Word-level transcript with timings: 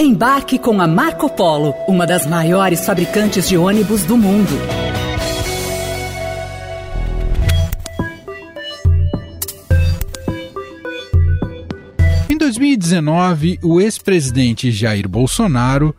Embarque 0.00 0.60
com 0.60 0.80
a 0.80 0.86
Marco 0.86 1.28
Polo, 1.28 1.74
uma 1.88 2.06
das 2.06 2.24
maiores 2.24 2.86
fabricantes 2.86 3.48
de 3.48 3.56
ônibus 3.58 4.04
do 4.04 4.16
mundo. 4.16 4.52
Em 12.30 12.38
2019, 12.38 13.58
o 13.60 13.80
ex-presidente 13.80 14.70
Jair 14.70 15.08
Bolsonaro 15.08 15.92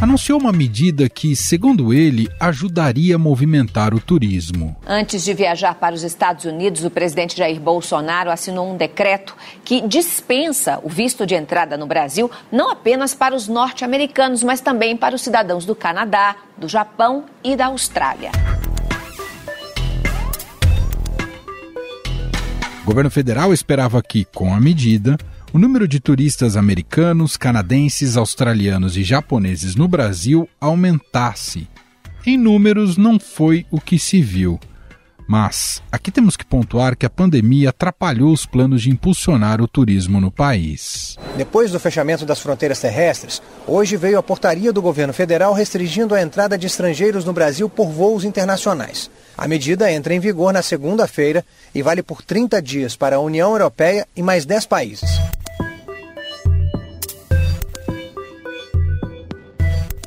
anunciou 0.00 0.38
uma 0.38 0.52
medida 0.52 1.08
que, 1.08 1.34
segundo 1.34 1.92
ele, 1.92 2.28
ajudaria 2.38 3.16
a 3.16 3.18
movimentar 3.18 3.92
o 3.92 4.00
turismo. 4.00 4.76
Antes 4.86 5.24
de 5.24 5.34
viajar 5.34 5.74
para 5.74 5.94
os 5.94 6.02
Estados 6.02 6.44
Unidos, 6.44 6.84
o 6.84 6.90
presidente 6.90 7.36
Jair 7.36 7.60
Bolsonaro 7.60 8.30
assinou 8.30 8.72
um 8.72 8.76
decreto 8.76 9.36
que 9.64 9.80
dispensa 9.86 10.78
o 10.82 10.88
visto 10.88 11.26
de 11.26 11.34
entrada 11.34 11.76
no 11.76 11.86
Brasil 11.86 12.30
não 12.50 12.70
apenas 12.70 13.14
para 13.14 13.34
os 13.34 13.48
norte-americanos, 13.48 14.42
mas 14.42 14.60
também 14.60 14.96
para 14.96 15.16
os 15.16 15.22
cidadãos 15.22 15.64
do 15.64 15.74
Canadá, 15.74 16.36
do 16.56 16.68
Japão 16.68 17.24
e 17.42 17.56
da 17.56 17.66
Austrália. 17.66 18.30
O 22.82 22.86
governo 22.86 23.10
federal 23.10 23.52
esperava 23.52 24.00
que, 24.02 24.24
com 24.24 24.54
a 24.54 24.60
medida, 24.60 25.18
o 25.52 25.58
número 25.58 25.88
de 25.88 25.98
turistas 25.98 26.56
americanos, 26.56 27.36
canadenses, 27.36 28.16
australianos 28.16 28.96
e 28.96 29.02
japoneses 29.02 29.74
no 29.74 29.88
Brasil 29.88 30.48
aumentasse. 30.60 31.66
Em 32.26 32.36
números, 32.36 32.96
não 32.96 33.18
foi 33.18 33.64
o 33.70 33.80
que 33.80 33.98
se 33.98 34.20
viu. 34.20 34.60
Mas 35.28 35.82
aqui 35.92 36.10
temos 36.10 36.38
que 36.38 36.44
pontuar 36.44 36.96
que 36.96 37.04
a 37.04 37.10
pandemia 37.10 37.68
atrapalhou 37.68 38.32
os 38.32 38.46
planos 38.46 38.80
de 38.80 38.88
impulsionar 38.88 39.60
o 39.60 39.68
turismo 39.68 40.22
no 40.22 40.30
país. 40.30 41.18
Depois 41.36 41.70
do 41.70 41.78
fechamento 41.78 42.24
das 42.24 42.40
fronteiras 42.40 42.80
terrestres, 42.80 43.42
hoje 43.66 43.94
veio 43.98 44.18
a 44.18 44.22
portaria 44.22 44.72
do 44.72 44.80
governo 44.80 45.12
federal 45.12 45.52
restringindo 45.52 46.14
a 46.14 46.22
entrada 46.22 46.56
de 46.56 46.66
estrangeiros 46.66 47.26
no 47.26 47.34
Brasil 47.34 47.68
por 47.68 47.90
voos 47.90 48.24
internacionais. 48.24 49.10
A 49.36 49.46
medida 49.46 49.92
entra 49.92 50.14
em 50.14 50.18
vigor 50.18 50.50
na 50.50 50.62
segunda-feira 50.62 51.44
e 51.74 51.82
vale 51.82 52.02
por 52.02 52.22
30 52.22 52.62
dias 52.62 52.96
para 52.96 53.16
a 53.16 53.20
União 53.20 53.50
Europeia 53.50 54.08
e 54.16 54.22
mais 54.22 54.46
10 54.46 54.64
países. 54.64 55.10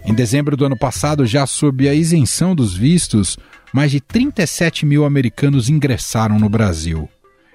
Em 0.04 0.16
dezembro 0.16 0.58
do 0.58 0.66
ano 0.66 0.78
passado, 0.78 1.28
já 1.28 1.46
sob 1.46 1.88
a 1.88 1.94
isenção 1.94 2.54
dos 2.54 2.76
vistos, 2.76 3.38
mais 3.74 3.92
de 3.92 4.02
37 4.02 4.86
mil 4.86 5.06
americanos 5.06 5.70
ingressaram 5.70 6.38
no 6.38 6.50
Brasil. 6.50 7.10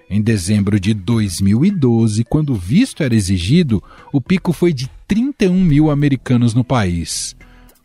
Em 0.09 0.23
dezembro 0.23 0.79
de 0.79 0.95
2012, 0.95 2.25
quando 2.25 2.51
o 2.51 2.57
visto 2.57 3.03
era 3.03 3.15
exigido, 3.15 3.83
o 4.13 4.21
pico 4.21 4.53
foi 4.53 4.73
de 4.73 4.89
31 5.09 5.61
mil 5.63 5.91
americanos 5.91 6.55
no 6.55 6.63
país. 6.63 7.35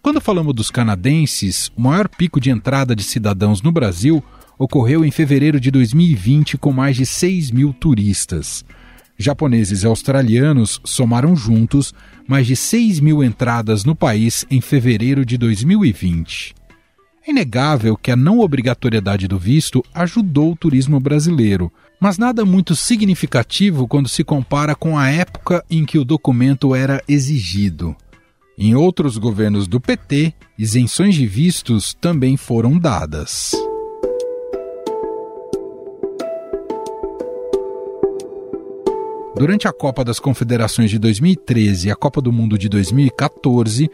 Quando 0.01 0.21
falamos 0.21 0.53
dos 0.53 0.69
canadenses, 0.69 1.71
o 1.75 1.81
maior 1.81 2.07
pico 2.07 2.39
de 2.39 2.49
entrada 2.49 2.95
de 2.95 3.03
cidadãos 3.03 3.61
no 3.61 3.71
Brasil 3.71 4.23
ocorreu 4.57 5.03
em 5.03 5.11
fevereiro 5.11 5.59
de 5.59 5.71
2020, 5.71 6.57
com 6.57 6.71
mais 6.71 6.95
de 6.95 7.05
6 7.05 7.51
mil 7.51 7.73
turistas. 7.73 8.63
Japoneses 9.17 9.83
e 9.83 9.87
australianos 9.87 10.79
somaram 10.83 11.35
juntos 11.35 11.93
mais 12.27 12.47
de 12.47 12.55
6 12.55 12.99
mil 12.99 13.23
entradas 13.23 13.83
no 13.83 13.95
país 13.95 14.45
em 14.49 14.61
fevereiro 14.61 15.25
de 15.25 15.37
2020. 15.37 16.60
É 17.25 17.29
inegável 17.29 17.95
que 17.95 18.09
a 18.09 18.15
não 18.15 18.39
obrigatoriedade 18.39 19.27
do 19.27 19.37
visto 19.37 19.83
ajudou 19.93 20.53
o 20.53 20.55
turismo 20.55 20.99
brasileiro, 20.99 21.71
mas 21.99 22.17
nada 22.17 22.43
muito 22.43 22.75
significativo 22.75 23.87
quando 23.87 24.09
se 24.09 24.23
compara 24.23 24.73
com 24.73 24.97
a 24.97 25.07
época 25.09 25.63
em 25.69 25.85
que 25.85 25.99
o 25.99 26.05
documento 26.05 26.73
era 26.73 27.01
exigido. 27.07 27.95
Em 28.57 28.75
outros 28.75 29.17
governos 29.17 29.67
do 29.67 29.79
PT, 29.79 30.33
isenções 30.57 31.13
de 31.13 31.27
vistos 31.27 31.93
também 31.93 32.35
foram 32.37 32.77
dadas. 32.77 33.51
Durante 39.41 39.67
a 39.67 39.73
Copa 39.73 40.05
das 40.05 40.19
Confederações 40.19 40.91
de 40.91 40.99
2013 40.99 41.87
e 41.87 41.91
a 41.91 41.95
Copa 41.95 42.21
do 42.21 42.31
Mundo 42.31 42.59
de 42.59 42.69
2014, 42.69 43.89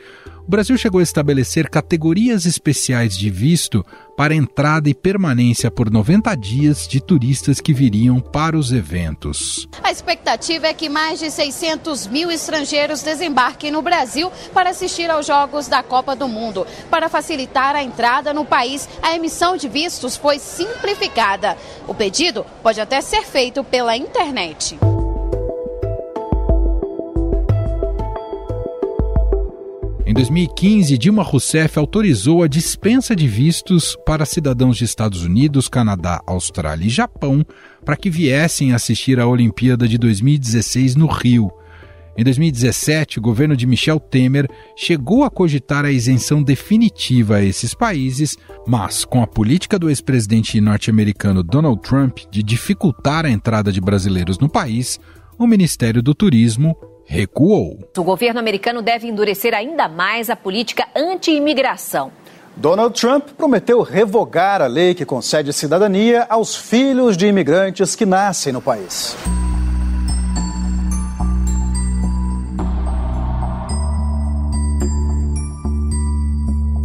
o 0.46 0.52
Brasil 0.52 0.78
chegou 0.78 1.00
a 1.00 1.04
estabelecer 1.04 1.70
categorias 1.70 2.46
especiais 2.46 3.18
de 3.18 3.30
visto 3.30 3.82
para 4.18 4.36
entrada 4.36 4.90
e 4.90 4.94
permanência 4.94 5.72
por 5.72 5.90
90 5.90 6.36
dias 6.36 6.86
de 6.86 7.00
turistas 7.00 7.62
que 7.62 7.74
viriam 7.74 8.20
para 8.20 8.58
os 8.58 8.74
eventos. 8.74 9.70
A 9.82 9.90
expectativa 9.90 10.68
é 10.68 10.74
que 10.74 10.90
mais 10.90 11.18
de 11.18 11.32
600 11.32 12.08
mil 12.08 12.30
estrangeiros 12.30 13.02
desembarquem 13.02 13.72
no 13.72 13.82
Brasil 13.82 14.30
para 14.54 14.72
assistir 14.72 15.10
aos 15.10 15.28
Jogos 15.28 15.70
da 15.70 15.82
Copa 15.82 16.14
do 16.14 16.28
Mundo. 16.28 16.68
Para 16.92 17.08
facilitar 17.08 17.74
a 17.74 17.82
entrada 17.82 18.34
no 18.34 18.44
país, 18.44 18.90
a 19.02 19.16
emissão 19.16 19.56
de 19.56 19.70
vistos 19.70 20.18
foi 20.18 20.40
simplificada. 20.40 21.56
O 21.88 21.94
pedido 21.94 22.46
pode 22.62 22.82
até 22.82 23.00
ser 23.00 23.24
feito 23.24 23.64
pela 23.64 23.96
internet. 23.96 24.78
2015, 30.18 30.98
Dilma 30.98 31.22
Rousseff 31.22 31.78
autorizou 31.78 32.42
a 32.42 32.48
dispensa 32.48 33.16
de 33.16 33.28
vistos 33.28 33.96
para 34.04 34.26
cidadãos 34.26 34.76
de 34.76 34.84
Estados 34.84 35.24
Unidos, 35.24 35.68
Canadá, 35.68 36.24
Austrália 36.26 36.88
e 36.88 36.90
Japão 36.90 37.46
para 37.86 37.96
que 37.96 38.10
viessem 38.10 38.74
assistir 38.74 39.20
à 39.20 39.28
Olimpíada 39.28 39.88
de 39.88 39.96
2016 39.96 40.96
no 40.96 41.06
Rio. 41.06 41.52
Em 42.18 42.24
2017, 42.24 43.20
o 43.20 43.22
governo 43.22 43.56
de 43.56 43.68
Michel 43.68 44.00
Temer 44.00 44.50
chegou 44.76 45.24
a 45.24 45.30
cogitar 45.30 45.86
a 45.86 45.92
isenção 45.92 46.42
definitiva 46.42 47.36
a 47.36 47.44
esses 47.44 47.76
países, 47.76 48.36
mas 48.66 49.06
com 49.06 49.22
a 49.22 49.28
política 49.28 49.78
do 49.78 49.88
ex-presidente 49.88 50.60
norte-americano 50.60 51.44
Donald 51.44 51.80
Trump 51.84 52.22
de 52.32 52.42
dificultar 52.42 53.24
a 53.24 53.30
entrada 53.30 53.72
de 53.72 53.80
brasileiros 53.80 54.40
no 54.40 54.50
país, 54.50 55.00
o 55.38 55.46
Ministério 55.46 56.02
do 56.02 56.16
Turismo 56.16 56.76
recuou. 57.08 57.80
O 57.98 58.04
governo 58.04 58.40
americano 58.40 58.82
deve 58.82 59.08
endurecer 59.08 59.54
ainda 59.54 59.88
mais 59.88 60.30
a 60.30 60.36
política 60.36 60.86
anti-imigração. 60.96 62.12
Donald 62.56 63.00
Trump 63.00 63.30
prometeu 63.38 63.82
revogar 63.82 64.62
a 64.62 64.68
lei 64.68 64.94
que 64.94 65.06
concede 65.06 65.54
cidadania 65.54 66.26
aos 66.30 66.56
filhos 66.56 67.16
de 67.16 67.28
imigrantes 67.28 67.96
que 67.96 68.06
nascem 68.06 68.52
no 68.52 68.62
país. 68.62 69.16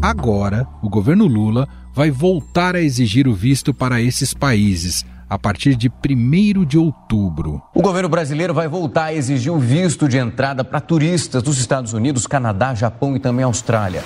Agora, 0.01 0.69
o 0.83 0.91
governo 0.91 1.27
Lula 1.27 1.67
vai 1.95 2.11
voltar 2.11 2.77
a 2.77 2.81
exigir 2.81 3.27
o 3.27 3.35
visto 3.35 3.73
para 3.73 4.01
esses 4.01 4.35
países, 4.35 5.07
a 5.33 5.39
partir 5.39 5.75
de 5.75 5.89
1 5.89 6.63
de 6.67 6.77
outubro. 6.77 7.63
O 7.75 7.81
governo 7.81 8.07
brasileiro 8.07 8.53
vai 8.53 8.69
voltar 8.69 9.05
a 9.05 9.15
exigir 9.15 9.51
o 9.51 9.59
visto 9.59 10.07
de 10.07 10.19
entrada 10.19 10.63
para 10.63 10.79
turistas 10.79 11.43
dos 11.43 11.57
Estados 11.57 11.95
Unidos, 11.95 12.27
Canadá, 12.27 12.75
Japão 12.75 13.17
e 13.17 13.19
também 13.19 13.43
Austrália. 13.43 14.03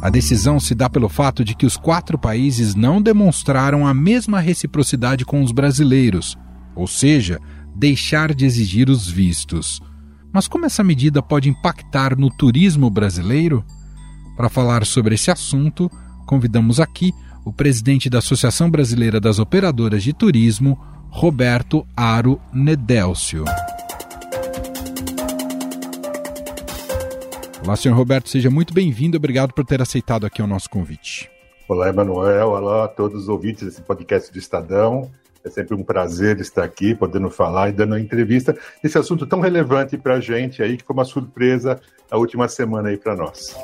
A 0.00 0.08
decisão 0.08 0.58
se 0.58 0.74
dá 0.74 0.88
pelo 0.88 1.10
fato 1.10 1.44
de 1.44 1.54
que 1.54 1.66
os 1.66 1.76
quatro 1.76 2.16
países 2.16 2.74
não 2.74 3.02
demonstraram 3.02 3.86
a 3.86 3.92
mesma 3.92 4.40
reciprocidade 4.40 5.26
com 5.26 5.42
os 5.42 5.52
brasileiros, 5.52 6.38
ou 6.74 6.86
seja, 6.86 7.38
deixar 7.74 8.32
de 8.32 8.46
exigir 8.46 8.88
os 8.88 9.10
vistos. 9.10 9.78
Mas 10.32 10.48
como 10.48 10.64
essa 10.64 10.82
medida 10.82 11.22
pode 11.22 11.50
impactar 11.50 12.16
no 12.16 12.30
turismo 12.30 12.88
brasileiro? 12.88 13.62
Para 14.36 14.50
falar 14.50 14.84
sobre 14.84 15.14
esse 15.14 15.30
assunto, 15.30 15.90
convidamos 16.26 16.78
aqui 16.78 17.14
o 17.42 17.50
presidente 17.50 18.10
da 18.10 18.18
Associação 18.18 18.70
Brasileira 18.70 19.18
das 19.18 19.38
Operadoras 19.38 20.02
de 20.02 20.12
Turismo, 20.12 20.78
Roberto 21.08 21.86
Aro 21.96 22.38
Nedélcio. 22.52 23.44
Olá, 27.64 27.74
senhor 27.76 27.96
Roberto, 27.96 28.28
seja 28.28 28.50
muito 28.50 28.74
bem-vindo. 28.74 29.16
Obrigado 29.16 29.54
por 29.54 29.64
ter 29.64 29.80
aceitado 29.80 30.26
aqui 30.26 30.42
o 30.42 30.46
nosso 30.46 30.68
convite. 30.68 31.30
Olá, 31.66 31.88
Emanuel. 31.88 32.50
Olá 32.50 32.84
a 32.84 32.88
todos 32.88 33.22
os 33.22 33.28
ouvintes 33.30 33.64
desse 33.64 33.80
podcast 33.80 34.30
do 34.30 34.38
Estadão. 34.38 35.10
É 35.42 35.48
sempre 35.48 35.74
um 35.74 35.82
prazer 35.82 36.38
estar 36.40 36.62
aqui, 36.62 36.94
podendo 36.94 37.30
falar 37.30 37.70
e 37.70 37.72
dando 37.72 37.92
uma 37.92 38.00
entrevista 38.00 38.56
nesse 38.84 38.98
assunto 38.98 39.26
tão 39.26 39.40
relevante 39.40 39.96
para 39.96 40.14
a 40.14 40.20
gente 40.20 40.62
aí, 40.62 40.76
que 40.76 40.84
foi 40.84 40.94
uma 40.94 41.04
surpresa 41.04 41.80
a 42.10 42.18
última 42.18 42.48
semana 42.48 42.90
aí 42.90 42.98
para 42.98 43.16
nós. 43.16 43.56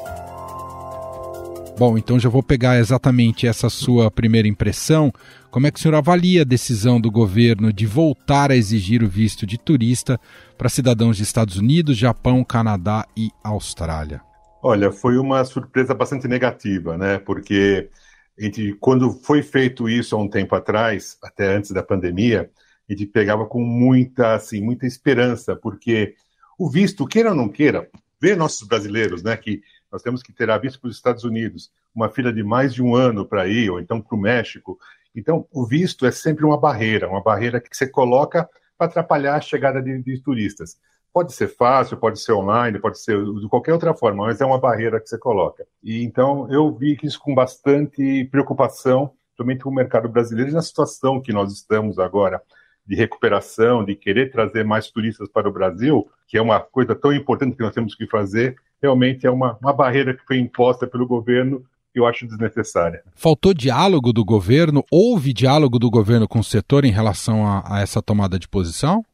Bom, 1.85 1.99
então 1.99 2.17
já 2.17 2.29
vou 2.29 2.45
pegar 2.45 2.79
exatamente 2.79 3.45
essa 3.45 3.69
sua 3.69 4.09
primeira 4.09 4.47
impressão. 4.47 5.13
Como 5.51 5.67
é 5.67 5.71
que 5.73 5.81
o 5.81 5.83
senhor 5.83 5.97
avalia 5.97 6.43
a 6.43 6.45
decisão 6.45 7.01
do 7.01 7.11
governo 7.11 7.73
de 7.73 7.87
voltar 7.87 8.53
a 8.53 8.57
exigir 8.57 9.03
o 9.03 9.09
visto 9.09 9.45
de 9.45 9.59
turista 9.59 10.17
para 10.57 10.69
cidadãos 10.69 11.17
de 11.17 11.25
Estados 11.25 11.57
Unidos, 11.57 11.99
Japão, 11.99 12.45
Canadá 12.45 13.05
e 13.17 13.31
Austrália? 13.43 14.21
Olha, 14.63 14.93
foi 14.93 15.19
uma 15.19 15.45
surpresa 15.45 15.93
bastante 15.93 16.29
negativa, 16.29 16.97
né? 16.97 17.19
Porque 17.19 17.91
gente, 18.39 18.77
quando 18.79 19.11
foi 19.11 19.43
feito 19.43 19.89
isso 19.89 20.15
há 20.15 20.21
um 20.21 20.29
tempo 20.29 20.55
atrás, 20.55 21.19
até 21.21 21.53
antes 21.53 21.73
da 21.73 21.83
pandemia, 21.83 22.49
a 22.89 22.93
gente 22.93 23.07
pegava 23.07 23.45
com 23.45 23.61
muita, 23.61 24.35
assim, 24.35 24.63
muita 24.63 24.87
esperança, 24.87 25.57
porque 25.57 26.15
o 26.57 26.71
visto, 26.71 27.09
queira 27.09 27.31
ou 27.31 27.37
não 27.37 27.49
queira, 27.49 27.91
ver 28.21 28.37
nossos 28.37 28.69
brasileiros, 28.69 29.25
né, 29.25 29.37
que 29.37 29.63
nós 29.93 30.03
temos 30.03 30.23
que 30.23 30.33
ter 30.33 30.51
a 30.51 30.57
visto 30.57 30.81
para 30.81 30.89
os 30.89 30.97
Estados 30.97 31.23
Unidos, 31.23 31.71
uma 31.95 32.09
fila 32.09 32.33
de 32.33 32.43
mais 32.43 32.73
de 32.73 32.83
um 32.83 32.97
ano 32.97 33.27
para 33.27 33.47
ir, 33.47 33.71
ou 33.71 33.79
então 33.79 34.01
para 34.01 34.17
o 34.17 34.21
México. 34.21 34.79
Então, 35.15 35.47
o 35.53 35.67
visto 35.67 36.07
é 36.07 36.11
sempre 36.11 36.45
uma 36.45 36.59
barreira, 36.59 37.09
uma 37.09 37.23
barreira 37.23 37.61
que 37.61 37.77
você 37.77 37.87
coloca 37.87 38.49
para 38.79 38.87
atrapalhar 38.87 39.37
a 39.37 39.41
chegada 39.41 39.83
de, 39.83 40.03
de 40.03 40.23
turistas. 40.23 40.79
Pode 41.13 41.35
ser 41.35 41.49
fácil, 41.49 41.99
pode 41.99 42.19
ser 42.19 42.33
online, 42.33 42.79
pode 42.79 42.99
ser 42.99 43.23
de 43.23 43.47
qualquer 43.49 43.75
outra 43.75 43.93
forma, 43.93 44.25
mas 44.25 44.41
é 44.41 44.47
uma 44.47 44.59
barreira 44.59 44.99
que 44.99 45.07
você 45.07 45.19
coloca. 45.19 45.67
E 45.83 46.03
então 46.03 46.51
eu 46.51 46.73
vi 46.75 46.99
isso 47.03 47.21
com 47.21 47.35
bastante 47.35 48.25
preocupação, 48.31 49.13
principalmente 49.27 49.63
com 49.63 49.69
o 49.69 49.75
mercado 49.75 50.09
brasileiro 50.09 50.51
e 50.51 50.55
na 50.55 50.63
situação 50.63 51.21
que 51.21 51.33
nós 51.33 51.53
estamos 51.53 51.99
agora 51.99 52.41
de 52.87 52.97
recuperação, 52.97 53.85
de 53.85 53.95
querer 53.95 54.31
trazer 54.31 54.65
mais 54.65 54.91
turistas 54.91 55.29
para 55.29 55.49
o 55.49 55.53
Brasil, 55.53 56.09
que 56.27 56.39
é 56.39 56.43
uma 56.43 56.59
coisa 56.61 56.95
tão 56.95 57.13
importante 57.13 57.57
que 57.57 57.63
nós 57.63 57.75
temos 57.75 57.95
que 57.95 58.07
fazer, 58.07 58.57
realmente 58.83 59.27
é 59.27 59.31
uma, 59.31 59.57
uma 59.61 59.73
barreira 59.73 60.15
que 60.15 60.25
foi 60.27 60.39
imposta 60.39 60.87
pelo 60.87 61.07
governo 61.07 61.65
que 61.93 62.01
eu 62.01 62.07
acho 62.07 62.27
desnecessária. 62.27 63.03
Faltou 63.15 63.53
diálogo 63.53 64.13
do 64.13 64.25
governo? 64.25 64.83
Houve 64.91 65.33
diálogo 65.33 65.79
do 65.79 65.91
governo 65.91 66.27
com 66.27 66.41
o 66.41 66.45
setor 66.45 66.85
em 66.85 66.91
relação 66.91 67.47
a, 67.47 67.63
a 67.67 67.81
essa 67.83 68.01
tomada 68.01 68.39
de 68.39 68.49
posição? 68.49 69.05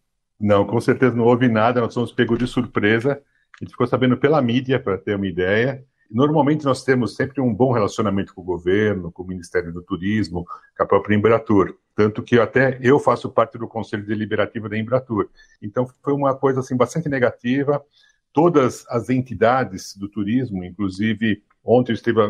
Não, 0.41 0.65
com 0.65 0.81
certeza 0.81 1.17
não 1.17 1.25
houve 1.25 1.49
nada, 1.49 1.81
nós 1.81 1.93
fomos 1.93 2.12
pegos 2.12 2.38
de 2.38 2.47
surpresa. 2.47 3.20
A 3.61 3.65
gente 3.65 3.73
ficou 3.73 3.87
sabendo 3.87 4.17
pela 4.17 4.41
mídia, 4.41 4.79
para 4.79 4.97
ter 4.97 5.17
uma 5.17 5.26
ideia. 5.26 5.85
Normalmente 6.09 6.64
nós 6.64 6.85
temos 6.85 7.17
sempre 7.17 7.41
um 7.41 7.53
bom 7.53 7.73
relacionamento 7.73 8.32
com 8.32 8.41
o 8.41 8.44
governo, 8.44 9.11
com 9.11 9.25
o 9.25 9.26
Ministério 9.26 9.73
do 9.73 9.82
Turismo, 9.82 10.47
com 10.76 10.82
a 10.82 10.87
própria 10.87 11.17
Embratur. 11.17 11.75
Tanto 11.94 12.23
que 12.23 12.38
até 12.38 12.79
eu 12.81 13.00
faço 13.00 13.29
parte 13.29 13.59
do 13.59 13.67
Conselho 13.67 14.06
Deliberativo 14.06 14.69
da 14.69 14.79
Embratur. 14.79 15.29
Então 15.61 15.87
foi 16.03 16.14
uma 16.14 16.35
coisa 16.35 16.61
assim 16.61 16.76
bastante 16.76 17.09
negativa. 17.09 17.85
Todas 18.38 18.85
as 18.88 19.11
entidades 19.11 19.96
do 19.96 20.08
turismo, 20.08 20.64
inclusive 20.64 21.43
ontem 21.64 21.90
eu 21.90 21.94
estive 21.94 22.20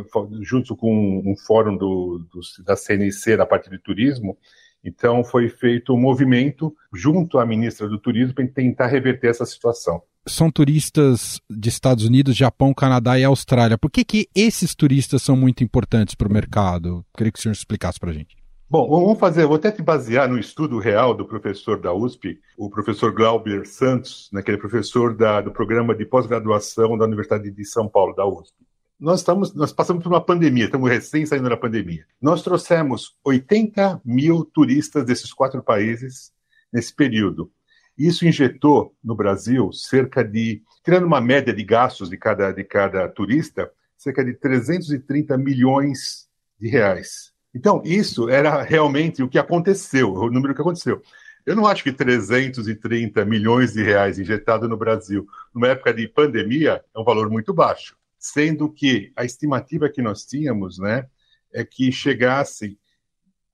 junto 0.41 0.75
com 0.75 1.23
um 1.25 1.37
fórum 1.37 1.77
do, 1.77 2.27
do, 2.33 2.41
da 2.65 2.75
CNC 2.75 3.37
da 3.37 3.45
parte 3.45 3.69
de 3.69 3.79
turismo, 3.79 4.39
então, 4.85 5.25
foi 5.25 5.49
feito 5.49 5.93
um 5.93 6.01
movimento 6.01 6.75
junto 6.95 7.39
à 7.39 7.45
ministra 7.45 7.89
do 7.89 7.99
Turismo 7.99 8.35
para 8.35 8.47
tentar 8.47 8.87
reverter 8.87 9.29
essa 9.29 9.45
situação. 9.45 10.01
São 10.27 10.51
turistas 10.51 11.41
de 11.51 11.69
Estados 11.69 12.05
Unidos, 12.05 12.37
Japão, 12.37 12.73
Canadá 12.73 13.19
e 13.19 13.25
Austrália. 13.25 13.77
Por 13.77 13.91
que, 13.91 14.05
que 14.05 14.29
esses 14.35 14.75
turistas 14.75 15.23
são 15.23 15.37
muito 15.37 15.65
importantes 15.65 16.15
para 16.15 16.29
o 16.29 16.33
mercado? 16.33 17.05
Queria 17.17 17.33
que 17.33 17.39
o 17.39 17.43
senhor 17.43 17.53
explicasse 17.53 17.99
para 17.99 18.11
a 18.11 18.15
gente. 18.15 18.37
Bom, 18.71 18.89
vamos 18.89 19.19
fazer, 19.19 19.47
vou 19.47 19.57
até 19.57 19.71
te 19.71 19.83
basear 19.83 20.29
no 20.29 20.39
estudo 20.39 20.79
real 20.79 21.15
do 21.15 21.25
professor 21.25 21.81
da 21.81 21.93
USP, 21.93 22.39
o 22.57 22.69
professor 22.69 23.13
Glauber 23.13 23.67
Santos, 23.67 24.29
né, 24.33 24.43
que 24.43 24.51
é 24.51 24.57
professor 24.57 25.15
da, 25.15 25.41
do 25.41 25.51
programa 25.51 25.95
de 25.95 26.05
pós-graduação 26.05 26.99
da 26.99 27.07
Universidade 27.07 27.51
de 27.51 27.65
São 27.65 27.89
Paulo, 27.89 28.15
da 28.15 28.27
USP 28.27 28.69
nós, 28.99 29.21
estamos, 29.21 29.55
nós 29.55 29.73
passamos 29.73 30.03
por 30.03 30.11
uma 30.11 30.25
pandemia, 30.25 30.65
estamos 30.65 30.91
recém 30.91 31.25
saindo 31.25 31.49
da 31.49 31.57
pandemia. 31.57 32.05
Nós 32.21 32.43
trouxemos 32.43 33.17
80 33.25 34.01
mil 34.05 34.45
turistas 34.45 35.05
desses 35.05 35.33
quatro 35.33 35.63
países 35.63 36.33
nesse 36.73 36.93
período. 36.93 37.51
Isso 37.97 38.27
injetou 38.27 38.95
no 39.03 39.15
Brasil 39.15 39.73
cerca 39.73 40.25
de, 40.25 40.63
tirando 40.85 41.07
uma 41.07 41.21
média 41.21 41.55
de 41.55 41.63
gastos 41.63 42.11
de 42.11 42.17
cada, 42.17 42.51
de 42.51 42.65
cada 42.65 43.09
turista, 43.09 43.71
cerca 43.97 44.25
de 44.25 44.35
330 44.35 45.39
milhões 45.39 46.29
de 46.61 46.69
reais. 46.69 47.33
Então, 47.55 47.83
isso 47.85 48.29
era 48.29 48.63
realmente 48.63 49.23
o 49.23 49.29
que 49.29 49.39
aconteceu, 49.39 50.13
o 50.13 50.31
número 50.31 50.55
que 50.55 50.61
aconteceu. 50.61 51.03
Eu 51.47 51.57
não 51.57 51.67
acho 51.67 51.83
que 51.83 51.93
330 51.93 53.25
milhões 53.25 53.73
de 53.73 53.83
reais 53.83 54.19
injetados 54.19 54.69
no 54.69 54.77
Brasil, 54.77 55.27
numa 55.55 55.69
época 55.69 55.95
de 55.95 56.07
pandemia, 56.07 56.85
é 56.95 56.99
um 56.99 57.05
valor 57.05 57.31
muito 57.31 57.55
baixo 57.55 57.99
sendo 58.19 58.71
que 58.71 59.13
a 59.17 59.25
estimativa 59.25 59.89
que 59.89 60.03
nós 60.03 60.27
tínhamos, 60.27 60.79
né, 60.79 61.07
é 61.53 61.65
que 61.65 61.93
chegassem 61.93 62.79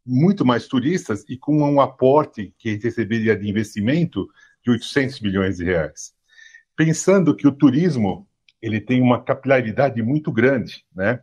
muito 0.04 0.44
mais 0.44 0.66
turistas 0.66 1.24
e 1.28 1.36
com 1.36 1.56
um 1.58 1.80
aporte 1.80 2.52
que 2.58 2.76
receberia 2.76 3.36
de 3.36 3.48
investimento 3.48 4.26
de 4.62 4.70
800 4.70 5.20
milhões 5.20 5.58
de 5.58 5.64
reais. 5.64 6.14
Pensando 6.74 7.36
que 7.36 7.46
o 7.46 7.52
turismo 7.52 8.26
ele 8.60 8.80
tem 8.80 9.00
uma 9.00 9.22
capilaridade 9.22 10.02
muito 10.02 10.32
grande, 10.32 10.84
né? 10.94 11.20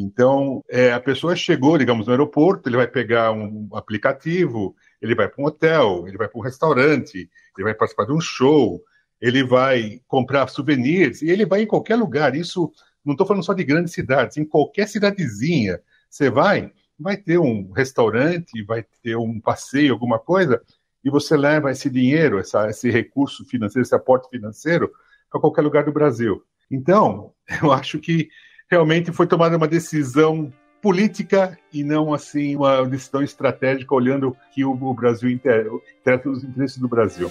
Então, 0.00 0.64
é, 0.68 0.92
a 0.92 1.00
pessoa 1.00 1.36
chegou, 1.36 1.76
digamos, 1.76 2.06
no 2.06 2.12
aeroporto, 2.12 2.68
ele 2.68 2.76
vai 2.76 2.86
pegar 2.86 3.32
um 3.32 3.68
aplicativo, 3.74 4.74
ele 5.00 5.14
vai 5.14 5.28
para 5.28 5.42
um 5.42 5.46
hotel, 5.46 6.04
ele 6.08 6.16
vai 6.16 6.26
para 6.26 6.38
um 6.38 6.42
restaurante, 6.42 7.28
ele 7.56 7.64
vai 7.64 7.74
participar 7.74 8.06
de 8.06 8.12
um 8.12 8.20
show, 8.20 8.82
ele 9.20 9.44
vai 9.44 10.00
comprar 10.08 10.48
souvenirs 10.48 11.20
e 11.20 11.28
ele 11.28 11.44
vai 11.44 11.62
em 11.62 11.66
qualquer 11.66 11.96
lugar. 11.96 12.34
Isso 12.34 12.72
não 13.04 13.12
estou 13.12 13.26
falando 13.26 13.44
só 13.44 13.52
de 13.52 13.62
grandes 13.62 13.92
cidades, 13.92 14.36
em 14.38 14.44
qualquer 14.44 14.88
cidadezinha 14.88 15.80
você 16.08 16.30
vai, 16.30 16.72
vai 16.98 17.16
ter 17.16 17.38
um 17.38 17.70
restaurante, 17.70 18.62
vai 18.64 18.84
ter 19.02 19.16
um 19.16 19.38
passeio, 19.38 19.92
alguma 19.92 20.18
coisa, 20.18 20.60
e 21.04 21.10
você 21.10 21.36
leva 21.36 21.70
esse 21.70 21.88
dinheiro, 21.88 22.38
essa, 22.38 22.68
esse 22.68 22.90
recurso 22.90 23.44
financeiro, 23.44 23.86
esse 23.86 23.94
aporte 23.94 24.28
financeiro 24.28 24.90
para 25.30 25.40
qualquer 25.40 25.62
lugar 25.62 25.84
do 25.84 25.92
Brasil. 25.92 26.42
Então, 26.70 27.32
eu 27.62 27.70
acho 27.70 27.98
que 27.98 28.28
realmente 28.70 29.10
foi 29.10 29.26
tomada 29.26 29.56
uma 29.56 29.66
decisão 29.66 30.52
política 30.80 31.58
e 31.72 31.82
não 31.82 32.14
assim 32.14 32.56
uma 32.56 32.86
decisão 32.86 33.22
estratégica 33.22 33.94
olhando 33.94 34.34
que 34.54 34.64
o, 34.64 34.94
Brasil 34.94 35.28
interessa 35.28 36.28
os 36.28 36.44
interesses 36.44 36.78
do 36.78 36.88
Brasil. 36.88 37.30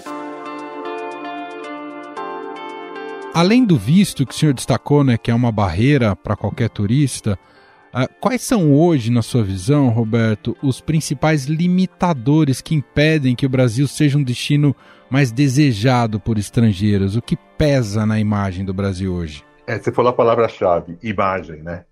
Além 3.32 3.64
do 3.64 3.76
visto 3.76 4.26
que 4.26 4.34
o 4.34 4.36
senhor 4.36 4.52
destacou, 4.52 5.02
né, 5.02 5.16
que 5.16 5.30
é 5.30 5.34
uma 5.34 5.50
barreira 5.50 6.14
para 6.14 6.36
qualquer 6.36 6.68
turista, 6.68 7.38
uh, 7.94 8.12
quais 8.20 8.42
são 8.42 8.74
hoje, 8.74 9.10
na 9.10 9.22
sua 9.22 9.42
visão, 9.42 9.88
Roberto, 9.88 10.56
os 10.62 10.80
principais 10.80 11.44
limitadores 11.46 12.60
que 12.60 12.74
impedem 12.74 13.36
que 13.36 13.46
o 13.46 13.50
Brasil 13.50 13.86
seja 13.88 14.18
um 14.18 14.22
destino 14.22 14.74
mais 15.08 15.32
desejado 15.32 16.20
por 16.20 16.38
estrangeiros? 16.38 17.16
O 17.16 17.22
que 17.22 17.36
pesa 17.56 18.04
na 18.04 18.18
imagem 18.18 18.64
do 18.64 18.74
Brasil 18.74 19.12
hoje? 19.14 19.44
É, 19.70 19.78
você 19.78 19.92
falou 19.92 20.10
a 20.10 20.12
palavra-chave, 20.12 20.98
imagem, 21.00 21.62
né? 21.62 21.84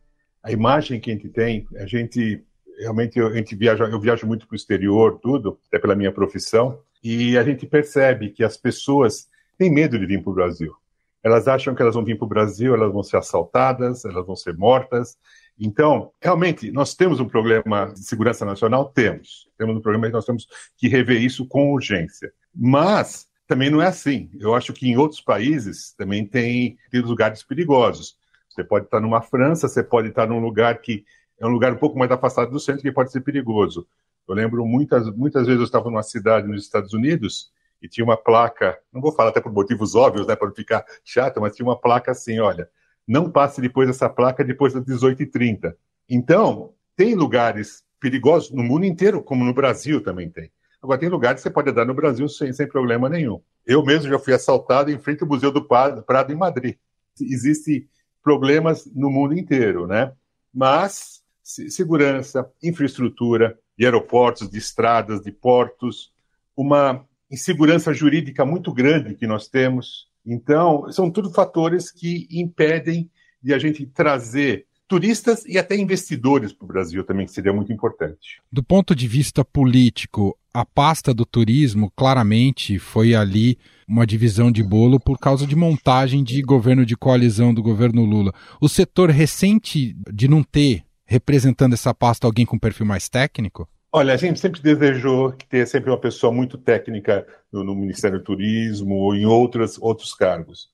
A 0.43 0.51
imagem 0.51 0.99
que 0.99 1.13
a 1.13 1.15
gente 1.15 1.29
tem, 1.29 1.65
a 1.77 1.87
gente 1.87 2.45
realmente 2.77 3.21
a 3.21 3.31
gente 3.31 3.55
viaja, 3.55 3.85
eu 3.85 4.01
viajo 4.01 4.27
muito 4.27 4.49
para 4.49 4.55
o 4.55 4.57
exterior, 4.57 5.21
tudo, 5.23 5.61
até 5.69 5.79
pela 5.79 5.95
minha 5.95 6.11
profissão, 6.11 6.81
e 7.05 7.39
a 7.39 7.45
gente 7.45 7.67
percebe 7.67 8.31
que 8.31 8.43
as 8.43 8.57
pessoas 8.57 9.29
têm 9.57 9.71
medo 9.71 9.97
de 9.97 10.07
vir 10.07 10.21
para 10.21 10.31
o 10.33 10.35
Brasil. 10.35 10.75
Elas 11.23 11.47
acham 11.47 11.73
que 11.73 11.81
elas 11.81 11.95
vão 11.95 12.05
vir 12.05 12.19
para 12.19 12.25
o 12.25 12.29
Brasil, 12.29 12.75
elas 12.75 12.93
vão 12.93 13.05
ser 13.05 13.19
assaltadas, 13.19 14.05
elas 14.05 14.27
vão 14.27 14.35
ser 14.35 14.57
mortas. 14.57 15.17
Então, 15.57 16.11
realmente, 16.21 16.73
nós 16.73 16.97
temos 16.97 17.21
um 17.21 17.29
problema 17.29 17.93
de 17.93 18.03
segurança 18.03 18.45
nacional? 18.45 18.87
Temos. 18.87 19.49
Temos 19.57 19.77
um 19.77 19.81
problema 19.81 20.09
que 20.09 20.15
nós 20.15 20.25
temos 20.25 20.49
que 20.77 20.89
rever 20.89 21.23
isso 21.23 21.47
com 21.47 21.73
urgência. 21.73 22.33
Mas 22.53 23.28
também 23.49 23.71
não 23.71 23.81
é 23.81 23.87
assim. 23.87 24.31
Eu 24.39 24.55
acho 24.55 24.75
que 24.75 24.87
em 24.87 24.97
outros 24.97 25.23
países 25.23 25.93
também 25.95 26.25
tem, 26.25 26.77
tem 26.91 27.01
lugares 27.01 27.43
perigosos. 27.43 28.17
Você 28.49 28.63
pode 28.63 28.85
estar 28.85 29.01
numa 29.01 29.23
França, 29.23 29.67
você 29.67 29.83
pode 29.83 30.09
estar 30.09 30.27
num 30.27 30.39
lugar 30.39 30.81
que 30.81 31.05
é 31.41 31.47
um 31.47 31.51
lugar 31.51 31.73
um 31.73 31.79
pouco 31.79 31.99
mais 31.99 32.11
afastado 32.11 32.51
do 32.51 32.61
centro 32.61 32.83
que 32.83 32.93
pode 32.93 33.11
ser 33.11 33.23
perigoso. 33.23 33.89
Eu 34.29 34.35
lembro 34.35 34.65
muitas, 34.67 35.11
muitas 35.17 35.47
vezes 35.47 35.61
eu 35.61 35.65
estava 35.65 35.89
numa 35.89 36.03
cidade 36.03 36.47
nos 36.47 36.63
Estados 36.63 36.93
Unidos 36.93 37.51
e 37.81 37.89
tinha 37.89 38.05
uma 38.05 38.17
placa, 38.17 38.79
não 38.93 39.01
vou 39.01 39.13
falar 39.13 39.31
até 39.31 39.41
por 39.41 39.53
motivos 39.53 39.95
óbvios, 39.95 40.27
né, 40.27 40.37
para 40.37 40.49
não 40.49 40.55
ficar 40.55 40.85
chato, 41.03 41.41
mas 41.41 41.57
tinha 41.57 41.65
uma 41.65 41.81
placa 41.81 42.11
assim, 42.11 42.39
olha, 42.41 42.69
não 43.07 43.31
passe 43.31 43.63
depois 43.63 43.89
dessa 43.89 44.11
placa 44.11 44.45
depois 44.45 44.75
das 44.75 44.85
18h30. 44.85 45.75
Então, 46.11 46.75
tem 46.95 47.15
lugares 47.15 47.83
perigosos 47.99 48.51
no 48.51 48.63
mundo 48.63 48.85
inteiro, 48.85 49.23
como 49.23 49.45
no 49.45 49.55
Brasil 49.55 50.03
também 50.03 50.29
tem. 50.29 50.51
Agora, 50.83 50.99
tem 50.99 51.09
lugares 51.09 51.41
que 51.41 51.49
você 51.49 51.51
pode 51.51 51.71
andar 51.71 51.85
no 51.85 51.95
Brasil 51.95 52.29
sem, 52.29 52.53
sem 52.53 52.69
problema 52.69 53.09
nenhum. 53.09 53.41
Eu 53.67 53.85
mesmo 53.85 54.09
já 54.09 54.19
fui 54.19 54.33
assaltado 54.33 54.91
em 54.91 54.99
frente 54.99 55.23
ao 55.23 55.29
Museu 55.29 55.51
do 55.51 55.65
Prado, 55.65 56.05
em 56.31 56.37
Madrid. 56.37 56.77
Existem 57.21 57.89
problemas 58.23 58.87
no 58.95 59.11
mundo 59.11 59.37
inteiro, 59.37 59.87
né? 59.87 60.13
Mas 60.55 61.23
segurança, 61.43 62.51
infraestrutura, 62.63 63.59
de 63.77 63.85
aeroportos, 63.85 64.51
de 64.51 64.59
estradas, 64.59 65.23
de 65.23 65.33
portos, 65.33 66.13
uma 66.57 67.05
insegurança 67.31 67.93
jurídica 67.93 68.45
muito 68.45 68.73
grande 68.73 69.15
que 69.15 69.27
nós 69.27 69.49
temos. 69.49 70.09
Então, 70.27 70.91
são 70.93 71.11
tudo 71.11 71.33
fatores 71.33 71.91
que 71.91 72.27
impedem 72.31 73.11
de 73.43 73.55
a 73.55 73.59
gente 73.59 73.87
trazer 73.87 74.67
turistas 74.87 75.45
e 75.45 75.59
até 75.59 75.77
investidores 75.77 76.53
para 76.53 76.65
o 76.65 76.69
Brasil 76.69 77.05
também, 77.05 77.27
que 77.27 77.33
seria 77.33 77.53
muito 77.53 77.73
importante. 77.73 78.41
Do 78.51 78.63
ponto 78.63 78.95
de 78.95 79.07
vista 79.07 79.45
político, 79.45 80.37
a 80.59 80.65
pasta 80.65 81.15
do 81.15 81.25
turismo 81.25 81.89
claramente 81.95 82.81
foi 82.81 83.15
ali 83.15 83.57
uma 83.87 84.05
divisão 84.05 84.51
de 84.51 84.61
bolo 84.61 84.99
por 84.99 85.17
causa 85.17 85.47
de 85.47 85.55
montagem 85.55 86.25
de 86.25 86.43
governo 86.43 86.85
de 86.85 86.97
coalizão 86.97 87.55
do 87.55 87.63
governo 87.63 88.05
Lula. 88.05 88.33
O 88.61 88.69
setor 88.69 89.09
recente 89.09 89.97
de 90.13 90.27
não 90.27 90.43
ter 90.43 90.83
representando 91.07 91.75
essa 91.75 91.95
pasta 91.95 92.27
alguém 92.27 92.45
com 92.45 92.59
perfil 92.59 92.85
mais 92.85 93.09
técnico? 93.09 93.69
Olha, 93.93 94.13
a 94.13 94.17
gente 94.17 94.41
sempre 94.41 94.61
desejou 94.61 95.31
que 95.31 95.47
ter 95.47 95.65
sempre 95.65 95.91
uma 95.91 96.01
pessoa 96.01 96.33
muito 96.33 96.59
técnica 96.59 97.25
no, 97.53 97.63
no 97.63 97.77
Ministério 97.77 98.19
do 98.19 98.25
Turismo 98.25 98.97
ou 98.97 99.15
em 99.15 99.27
outros, 99.27 99.79
outros 99.81 100.13
cargos. 100.13 100.71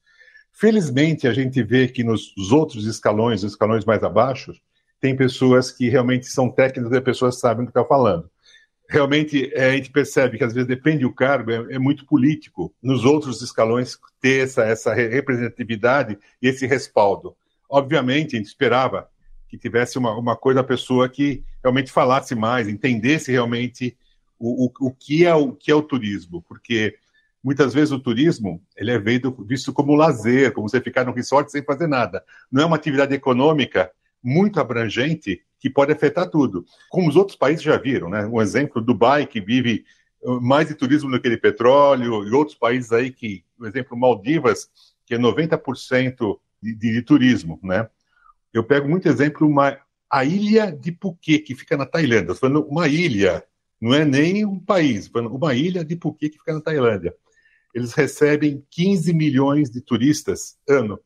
Felizmente, 0.50 1.28
a 1.28 1.34
gente 1.34 1.62
vê 1.62 1.88
que 1.88 2.02
nos 2.02 2.32
outros 2.50 2.86
escalões, 2.86 3.42
escalões 3.42 3.84
mais 3.84 4.02
abaixo, 4.02 4.54
tem 4.98 5.14
pessoas 5.14 5.70
que 5.70 5.90
realmente 5.90 6.24
são 6.24 6.50
técnicas 6.50 6.96
e 6.96 7.00
pessoas 7.02 7.38
sabem 7.38 7.66
do 7.66 7.70
que 7.70 7.78
estão 7.78 7.86
falando. 7.86 8.30
Realmente, 8.88 9.50
é, 9.54 9.70
a 9.70 9.72
gente 9.72 9.90
percebe 9.90 10.36
que 10.36 10.44
às 10.44 10.52
vezes 10.52 10.68
depende 10.68 11.02
do 11.02 11.12
cargo, 11.12 11.50
é, 11.50 11.74
é, 11.74 11.78
muito 11.78 12.04
político 12.04 12.74
nos 12.82 13.04
outros 13.04 13.40
escalões 13.40 13.98
ter 14.20 14.44
essa, 14.44 14.64
essa 14.64 14.92
representatividade 14.92 16.18
e 16.40 16.48
esse 16.48 16.66
respaldo. 16.66 17.34
Obviamente, 17.68 18.36
a 18.36 18.38
gente 18.38 18.46
esperava 18.46 19.08
que 19.48 19.56
tivesse 19.56 19.98
uma, 19.98 20.16
uma 20.16 20.36
coisa, 20.36 20.60
a 20.60 20.64
pessoa 20.64 21.08
que 21.08 21.42
realmente 21.62 21.90
falasse 21.90 22.34
mais, 22.34 22.68
entendesse 22.68 23.32
realmente 23.32 23.96
o, 24.38 24.66
o, 24.66 24.88
o, 24.88 24.90
que 24.90 25.24
é 25.24 25.34
o 25.34 25.52
que 25.52 25.70
é 25.70 25.74
o 25.74 25.82
turismo, 25.82 26.42
porque 26.46 26.96
muitas 27.42 27.72
vezes 27.72 27.90
o 27.90 28.00
turismo 28.00 28.62
ele 28.76 28.90
é 28.90 28.98
visto 28.98 29.72
como 29.72 29.94
lazer, 29.94 30.52
como 30.52 30.68
você 30.68 30.80
ficar 30.80 31.04
no 31.04 31.12
resort 31.12 31.50
sem 31.50 31.62
fazer 31.62 31.86
nada. 31.86 32.22
Não 32.50 32.62
é 32.62 32.66
uma 32.66 32.76
atividade 32.76 33.14
econômica 33.14 33.90
muito 34.22 34.60
abrangente 34.60 35.42
que 35.64 35.70
pode 35.70 35.92
afetar 35.92 36.28
tudo. 36.28 36.66
Como 36.90 37.08
os 37.08 37.16
outros 37.16 37.38
países 37.38 37.64
já 37.64 37.78
viram, 37.78 38.10
né? 38.10 38.26
Um 38.26 38.42
exemplo, 38.42 38.82
Dubai, 38.82 39.26
que 39.26 39.40
vive 39.40 39.86
uh, 40.22 40.38
mais 40.38 40.68
de 40.68 40.74
turismo 40.74 41.10
do 41.10 41.18
que 41.18 41.30
de 41.30 41.38
petróleo, 41.38 42.28
e 42.28 42.32
outros 42.32 42.54
países 42.54 42.92
aí 42.92 43.10
que, 43.10 43.42
por 43.56 43.66
exemplo, 43.66 43.96
Maldivas, 43.96 44.68
que 45.06 45.14
é 45.14 45.18
90% 45.18 46.38
de, 46.62 46.74
de, 46.74 46.92
de, 46.92 47.02
turismo, 47.02 47.58
né? 47.62 47.88
Eu 48.52 48.62
pego 48.62 48.86
muito 48.86 49.08
exemplo, 49.08 49.48
uma, 49.48 49.78
a 50.10 50.22
ilha 50.22 50.70
de 50.70 50.92
Phuket, 51.00 51.44
que 51.44 51.54
fica 51.54 51.78
na 51.78 51.86
Tailândia. 51.86 52.34
falando 52.34 52.62
uma 52.66 52.86
ilha, 52.86 53.42
não 53.80 53.94
é 53.94 54.04
nem 54.04 54.44
um 54.44 54.60
país, 54.60 55.08
falando 55.08 55.34
uma 55.34 55.54
ilha 55.54 55.82
de 55.82 55.96
Phuket 55.96 56.30
que 56.30 56.38
fica 56.38 56.52
na 56.52 56.60
Tailândia 56.60 57.14
eles 57.74 57.92
recebem 57.92 58.64
15 58.70 59.12
milhões 59.12 59.68
de 59.68 59.80
turistas 59.80 60.56
ano. 60.68 61.00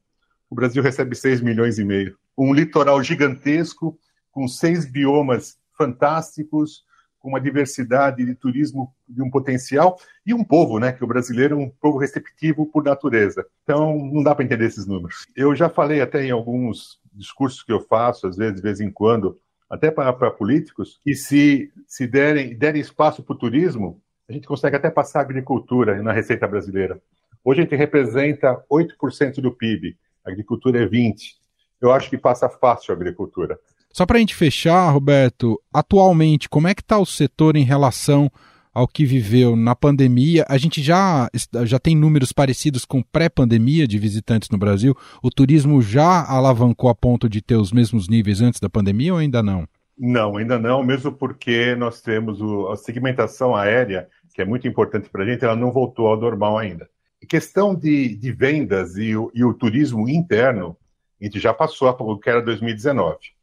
O 0.50 0.54
Brasil 0.54 0.82
recebe 0.82 1.16
6 1.16 1.40
milhões 1.40 1.78
e 1.78 1.84
meio. 1.84 2.16
Um 2.36 2.52
litoral 2.52 3.02
gigantesco, 3.02 3.98
com 4.38 4.47
seis 4.47 4.88
biomas 4.88 5.59
fantásticos, 5.76 6.85
com 7.18 7.30
uma 7.30 7.40
diversidade 7.40 8.25
de 8.25 8.37
turismo 8.37 8.95
de 9.09 9.21
um 9.21 9.28
potencial 9.28 9.99
e 10.25 10.33
um 10.33 10.45
povo, 10.45 10.78
né, 10.78 10.92
que 10.92 11.02
o 11.02 11.09
brasileiro 11.09 11.57
é 11.57 11.59
um 11.59 11.68
povo 11.68 11.99
receptivo 11.99 12.64
por 12.64 12.85
natureza. 12.85 13.45
Então, 13.64 13.97
não 13.97 14.23
dá 14.23 14.37
para 14.37 14.45
entender 14.45 14.66
esses 14.66 14.87
números. 14.87 15.26
Eu 15.35 15.57
já 15.57 15.68
falei 15.68 16.00
até 16.00 16.25
em 16.25 16.30
alguns 16.30 17.00
discursos 17.12 17.64
que 17.64 17.73
eu 17.73 17.80
faço, 17.80 18.28
às 18.28 18.37
vezes, 18.37 18.54
de 18.54 18.62
vez 18.62 18.80
em 18.80 18.92
quando, 18.92 19.40
até 19.68 19.90
para 19.90 20.30
políticos, 20.30 21.00
que 21.02 21.16
se, 21.16 21.73
se 21.85 22.07
derem, 22.07 22.57
derem 22.57 22.80
espaço 22.80 23.25
para 23.25 23.35
o 23.35 23.38
turismo, 23.38 24.00
a 24.28 24.33
gente 24.33 24.47
consegue 24.47 24.76
até 24.76 24.88
passar 24.88 25.18
agricultura 25.18 26.00
na 26.00 26.12
receita 26.12 26.47
brasileira. 26.47 27.02
Hoje 27.45 27.59
a 27.59 27.62
gente 27.64 27.75
representa 27.75 28.64
8% 28.71 29.40
do 29.40 29.50
PIB, 29.50 29.97
a 30.25 30.30
agricultura 30.30 30.80
é 30.80 30.87
20%. 30.87 31.38
Eu 31.80 31.92
acho 31.92 32.11
que 32.11 32.18
passa 32.18 32.49
fácil 32.49 32.92
a 32.92 32.97
agricultura. 32.97 33.59
Só 33.99 34.07
para 34.07 34.19
a 34.19 34.21
gente 34.21 34.37
fechar, 34.37 34.90
Roberto, 34.90 35.61
atualmente, 35.75 36.49
como 36.49 36.69
é 36.69 36.73
que 36.73 36.83
está 36.83 37.00
o 37.00 37.05
setor 37.05 37.57
em 37.57 37.64
relação 37.64 38.31
ao 38.73 38.87
que 38.87 39.05
viveu 39.05 39.57
na 39.57 39.75
pandemia? 39.75 40.47
A 40.49 40.57
gente 40.57 40.81
já, 40.81 41.28
já 41.64 41.81
tem 41.81 41.97
números 41.97 42.33
parecidos 42.33 42.85
com 42.85 43.02
pré-pandemia 43.02 43.88
de 43.88 43.99
visitantes 43.99 44.50
no 44.50 44.57
Brasil? 44.57 44.97
O 45.21 45.31
turismo 45.31 45.83
já 45.83 46.25
alavancou 46.25 46.88
a 46.88 46.95
ponto 46.95 47.28
de 47.28 47.43
ter 47.43 47.57
os 47.57 47.73
mesmos 47.73 48.09
níveis 48.09 48.40
antes 48.40 48.61
da 48.61 48.71
pandemia 48.71 49.14
ou 49.14 49.19
ainda 49.19 49.43
não? 49.43 49.67
Não, 49.99 50.37
ainda 50.37 50.61
não, 50.61 50.85
mesmo 50.85 51.11
porque 51.11 51.75
nós 51.75 52.00
temos 52.00 52.40
o, 52.40 52.69
a 52.69 52.76
segmentação 52.76 53.57
aérea 53.57 54.07
que 54.33 54.40
é 54.40 54.45
muito 54.45 54.69
importante 54.69 55.09
para 55.11 55.25
a 55.25 55.26
gente, 55.26 55.45
ela 55.45 55.57
não 55.57 55.73
voltou 55.73 56.07
ao 56.07 56.17
normal 56.17 56.57
ainda. 56.57 56.88
Em 57.21 57.26
questão 57.26 57.75
de, 57.75 58.14
de 58.14 58.31
vendas 58.31 58.97
e 58.97 59.17
o, 59.17 59.28
e 59.35 59.43
o, 59.43 59.52
turismo 59.52 60.09
interno, 60.09 60.76
a 61.21 61.25
gente 61.25 61.40
já 61.40 61.52
passou 61.52 61.88
o 61.88 62.17
que 62.17 62.31
era 62.31 62.40
2019, 62.40 63.37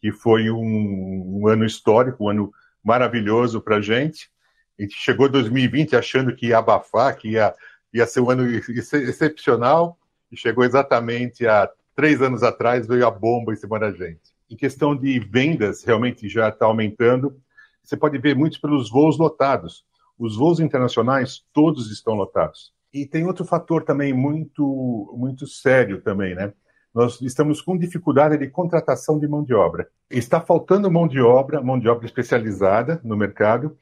que 0.00 0.10
foi 0.10 0.50
um, 0.50 1.40
um 1.40 1.46
ano 1.46 1.64
histórico, 1.64 2.24
um 2.24 2.28
ano 2.28 2.52
maravilhoso 2.82 3.60
para 3.60 3.76
a 3.76 3.80
gente. 3.80 4.30
A 4.78 4.82
gente 4.82 4.94
chegou 4.94 5.26
em 5.26 5.30
2020 5.30 5.94
achando 5.94 6.34
que 6.34 6.46
ia 6.46 6.58
abafar, 6.58 7.16
que 7.16 7.32
ia, 7.32 7.54
ia 7.92 8.06
ser 8.06 8.20
um 8.20 8.30
ano 8.30 8.44
excepcional, 8.48 9.98
e 10.32 10.36
chegou 10.36 10.64
exatamente 10.64 11.46
há 11.46 11.70
três 11.94 12.22
anos 12.22 12.42
atrás, 12.42 12.86
veio 12.86 13.06
a 13.06 13.10
bomba 13.10 13.52
em 13.52 13.56
cima 13.56 13.78
da 13.78 13.92
gente. 13.92 14.30
Em 14.48 14.56
questão 14.56 14.96
de 14.96 15.18
vendas, 15.20 15.84
realmente 15.84 16.28
já 16.28 16.48
está 16.48 16.66
aumentando. 16.66 17.36
Você 17.82 17.96
pode 17.96 18.16
ver 18.18 18.34
muitos 18.34 18.58
pelos 18.58 18.90
voos 18.90 19.18
lotados. 19.18 19.84
Os 20.18 20.36
voos 20.36 20.60
internacionais 20.60 21.44
todos 21.52 21.90
estão 21.90 22.14
lotados. 22.14 22.72
E 22.92 23.06
tem 23.06 23.26
outro 23.26 23.44
fator 23.44 23.84
também 23.84 24.12
muito 24.12 25.14
muito 25.16 25.46
sério 25.46 26.00
também, 26.00 26.34
né? 26.34 26.52
Nós 26.92 27.20
estamos 27.20 27.62
com 27.62 27.78
dificuldade 27.78 28.36
de 28.36 28.48
contratação 28.48 29.18
de 29.18 29.28
mão 29.28 29.44
de 29.44 29.54
obra. 29.54 29.88
Está 30.10 30.40
faltando 30.40 30.90
mão 30.90 31.06
de 31.06 31.20
obra, 31.20 31.62
mão 31.62 31.78
de 31.78 31.88
obra 31.88 32.04
especializada 32.04 33.00
no 33.04 33.16
mercado, 33.16 33.76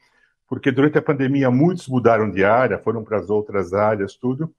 porque 0.47 0.71
durante 0.71 0.97
a 0.97 1.01
pandemia 1.01 1.49
muitos 1.49 1.87
mudaram 1.87 2.29
de 2.29 2.43
área, 2.43 2.77
foram 2.77 3.03
para 3.03 3.17
as 3.17 3.29
outras 3.29 3.73
áreas, 3.73 4.15
tudo. 4.15 4.53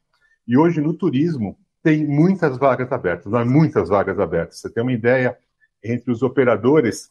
E 0.46 0.56
hoje 0.56 0.80
no 0.80 0.92
turismo 0.94 1.56
tem 1.82 2.04
muitas 2.04 2.58
vagas 2.58 2.90
abertas, 2.90 3.32
há 3.32 3.44
muitas 3.44 3.88
vagas 3.88 4.18
abertas. 4.18 4.58
Você 4.58 4.68
tem 4.68 4.82
uma 4.82 4.92
ideia, 4.92 5.38
entre 5.82 6.10
os 6.10 6.22
operadores, 6.22 7.10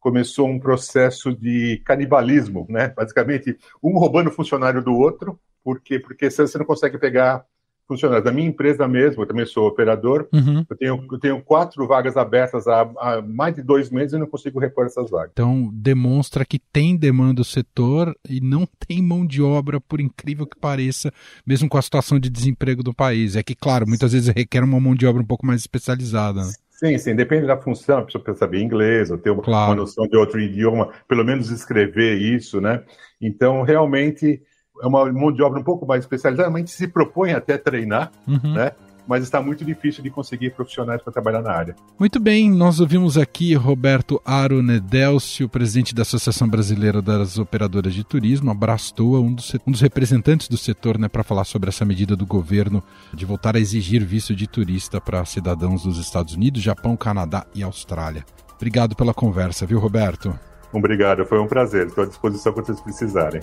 começou 0.00 0.48
um 0.48 0.58
processo 0.58 1.32
de 1.32 1.80
canibalismo, 1.84 2.66
né? 2.68 2.88
Basicamente, 2.88 3.56
um 3.82 3.96
roubando 3.96 4.28
o 4.28 4.32
funcionário 4.32 4.82
do 4.82 4.92
outro, 4.92 5.38
porque 5.62 6.00
porque 6.00 6.30
você 6.30 6.58
não 6.58 6.64
consegue 6.64 6.98
pegar 6.98 7.44
funcionários. 7.90 8.24
Da 8.24 8.30
minha 8.30 8.48
empresa 8.48 8.86
mesmo, 8.86 9.22
eu 9.22 9.26
também 9.26 9.44
sou 9.44 9.66
operador, 9.66 10.28
uhum. 10.32 10.64
eu, 10.70 10.76
tenho, 10.76 11.06
eu 11.10 11.18
tenho 11.18 11.42
quatro 11.42 11.84
vagas 11.88 12.16
abertas 12.16 12.68
há, 12.68 12.82
há, 12.98 13.20
mais 13.20 13.56
de 13.56 13.62
dois 13.62 13.90
meses 13.90 14.12
e 14.12 14.18
não 14.18 14.26
consigo 14.26 14.60
repor 14.60 14.86
essas 14.86 15.10
vagas. 15.10 15.30
Então, 15.32 15.68
demonstra 15.72 16.44
que 16.44 16.58
tem 16.58 16.96
demanda 16.96 17.34
do 17.34 17.44
setor 17.44 18.14
e 18.28 18.40
não 18.40 18.66
tem 18.86 19.02
mão 19.02 19.26
de 19.26 19.42
obra, 19.42 19.80
por 19.80 20.00
incrível 20.00 20.46
que 20.46 20.58
pareça, 20.58 21.12
mesmo 21.44 21.68
com 21.68 21.78
a 21.78 21.82
situação 21.82 22.18
de 22.20 22.30
desemprego 22.30 22.82
do 22.82 22.94
país. 22.94 23.34
É 23.34 23.42
que, 23.42 23.56
claro, 23.56 23.86
muitas 23.88 24.12
vezes 24.12 24.28
requer 24.28 24.62
uma 24.62 24.78
mão 24.78 24.94
de 24.94 25.06
obra 25.06 25.20
um 25.20 25.26
pouco 25.26 25.44
mais 25.44 25.60
especializada. 25.60 26.44
Né? 26.44 26.52
Sim, 26.70 26.96
sim, 26.96 27.14
depende 27.14 27.46
da 27.46 27.58
função, 27.58 27.98
a 27.98 28.02
pessoa 28.04 28.22
precisa 28.22 28.38
saber 28.46 28.62
inglês, 28.62 29.10
ou 29.10 29.18
ter 29.18 29.30
uma, 29.30 29.42
claro. 29.42 29.72
uma 29.72 29.76
noção 29.76 30.06
de 30.06 30.16
outro 30.16 30.40
idioma, 30.40 30.90
pelo 31.06 31.24
menos 31.24 31.50
escrever 31.50 32.16
isso, 32.16 32.60
né? 32.60 32.82
Então, 33.20 33.62
realmente, 33.62 34.42
é 34.82 34.86
uma 34.86 35.10
mão 35.12 35.32
de 35.32 35.42
obra 35.42 35.60
um 35.60 35.64
pouco 35.64 35.86
mais 35.86 36.04
especializada, 36.04 36.48
mas 36.48 36.56
a 36.56 36.58
gente 36.60 36.72
se 36.72 36.88
propõe 36.88 37.32
até 37.32 37.56
treinar, 37.58 38.10
uhum. 38.26 38.54
né? 38.54 38.72
mas 39.10 39.24
está 39.24 39.42
muito 39.42 39.64
difícil 39.64 40.04
de 40.04 40.10
conseguir 40.10 40.50
profissionais 40.50 41.02
para 41.02 41.12
trabalhar 41.12 41.42
na 41.42 41.50
área. 41.50 41.74
Muito 41.98 42.20
bem, 42.20 42.48
nós 42.48 42.78
ouvimos 42.78 43.18
aqui 43.18 43.54
Roberto 43.54 44.22
Aro 44.24 44.62
Nedelcio, 44.62 45.48
presidente 45.48 45.92
da 45.92 46.02
Associação 46.02 46.48
Brasileira 46.48 47.02
das 47.02 47.36
Operadoras 47.36 47.92
de 47.92 48.04
Turismo, 48.04 48.52
abraçou 48.52 49.20
um 49.20 49.34
dos, 49.34 49.52
um 49.66 49.72
dos 49.72 49.80
representantes 49.80 50.46
do 50.46 50.56
setor 50.56 50.96
né, 50.96 51.08
para 51.08 51.24
falar 51.24 51.42
sobre 51.42 51.70
essa 51.70 51.84
medida 51.84 52.14
do 52.14 52.24
governo 52.24 52.82
de 53.12 53.24
voltar 53.24 53.56
a 53.56 53.60
exigir 53.60 54.04
visto 54.04 54.32
de 54.32 54.46
turista 54.46 55.00
para 55.00 55.24
cidadãos 55.24 55.82
dos 55.82 55.98
Estados 55.98 56.34
Unidos, 56.34 56.62
Japão, 56.62 56.96
Canadá 56.96 57.44
e 57.52 57.64
Austrália. 57.64 58.24
Obrigado 58.54 58.94
pela 58.94 59.12
conversa, 59.12 59.66
viu, 59.66 59.80
Roberto? 59.80 60.38
Obrigado, 60.72 61.26
foi 61.26 61.40
um 61.40 61.48
prazer. 61.48 61.88
Estou 61.88 62.04
à 62.04 62.06
disposição 62.06 62.52
quando 62.52 62.66
vocês 62.66 62.80
precisarem. 62.80 63.40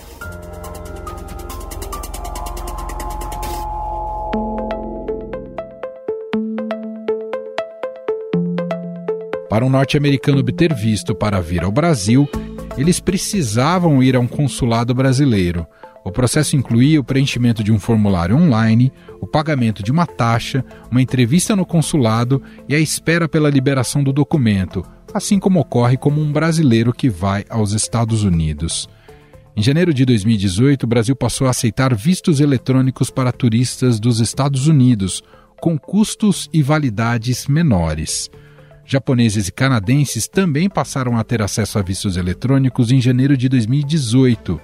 Para 9.48 9.64
um 9.64 9.70
norte-americano 9.70 10.40
obter 10.40 10.74
visto 10.74 11.14
para 11.14 11.40
vir 11.40 11.64
ao 11.64 11.72
Brasil, 11.72 12.28
eles 12.76 13.00
precisavam 13.00 14.02
ir 14.02 14.14
a 14.14 14.20
um 14.20 14.26
consulado 14.26 14.94
brasileiro. 14.94 15.66
O 16.04 16.12
processo 16.12 16.54
incluía 16.54 17.00
o 17.00 17.04
preenchimento 17.04 17.64
de 17.64 17.72
um 17.72 17.78
formulário 17.78 18.36
online, 18.36 18.92
o 19.20 19.26
pagamento 19.26 19.82
de 19.82 19.90
uma 19.90 20.06
taxa, 20.06 20.64
uma 20.90 21.02
entrevista 21.02 21.56
no 21.56 21.66
consulado 21.66 22.42
e 22.68 22.74
a 22.74 22.78
espera 22.78 23.28
pela 23.28 23.50
liberação 23.50 24.02
do 24.02 24.12
documento, 24.12 24.84
assim 25.12 25.38
como 25.38 25.60
ocorre 25.60 25.96
como 25.96 26.20
um 26.20 26.30
brasileiro 26.30 26.92
que 26.92 27.08
vai 27.08 27.44
aos 27.48 27.72
Estados 27.72 28.24
Unidos. 28.24 28.88
Em 29.56 29.62
janeiro 29.62 29.92
de 29.92 30.04
2018, 30.04 30.84
o 30.84 30.86
Brasil 30.86 31.16
passou 31.16 31.46
a 31.46 31.50
aceitar 31.50 31.94
vistos 31.94 32.38
eletrônicos 32.38 33.10
para 33.10 33.32
turistas 33.32 33.98
dos 33.98 34.20
Estados 34.20 34.68
Unidos, 34.68 35.22
com 35.60 35.76
custos 35.78 36.48
e 36.52 36.62
validades 36.62 37.46
menores. 37.48 38.30
Japoneses 38.90 39.48
e 39.48 39.52
canadenses 39.52 40.26
também 40.26 40.66
passaram 40.66 41.18
a 41.18 41.22
ter 41.22 41.42
acesso 41.42 41.78
a 41.78 41.82
vistos 41.82 42.16
eletrônicos 42.16 42.90
em 42.90 43.02
janeiro 43.02 43.36
de 43.36 43.46
2018. 43.46 44.58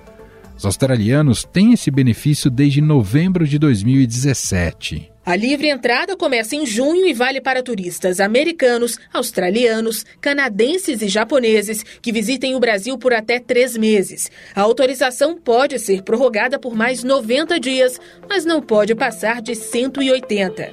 Os 0.56 0.64
australianos 0.64 1.44
têm 1.44 1.74
esse 1.74 1.90
benefício 1.90 2.50
desde 2.50 2.80
novembro 2.80 3.46
de 3.46 3.58
2017. 3.58 5.12
A 5.26 5.36
livre 5.36 5.68
entrada 5.68 6.16
começa 6.16 6.56
em 6.56 6.64
junho 6.64 7.06
e 7.06 7.12
vale 7.12 7.38
para 7.38 7.62
turistas 7.62 8.18
americanos, 8.18 8.98
australianos, 9.12 10.06
canadenses 10.22 11.02
e 11.02 11.08
japoneses 11.08 11.84
que 12.00 12.10
visitem 12.10 12.54
o 12.54 12.60
Brasil 12.60 12.96
por 12.96 13.12
até 13.12 13.38
três 13.38 13.76
meses. 13.76 14.30
A 14.54 14.62
autorização 14.62 15.36
pode 15.36 15.78
ser 15.78 16.02
prorrogada 16.02 16.58
por 16.58 16.74
mais 16.74 17.04
90 17.04 17.60
dias, 17.60 18.00
mas 18.26 18.46
não 18.46 18.62
pode 18.62 18.94
passar 18.94 19.42
de 19.42 19.54
180. 19.54 20.70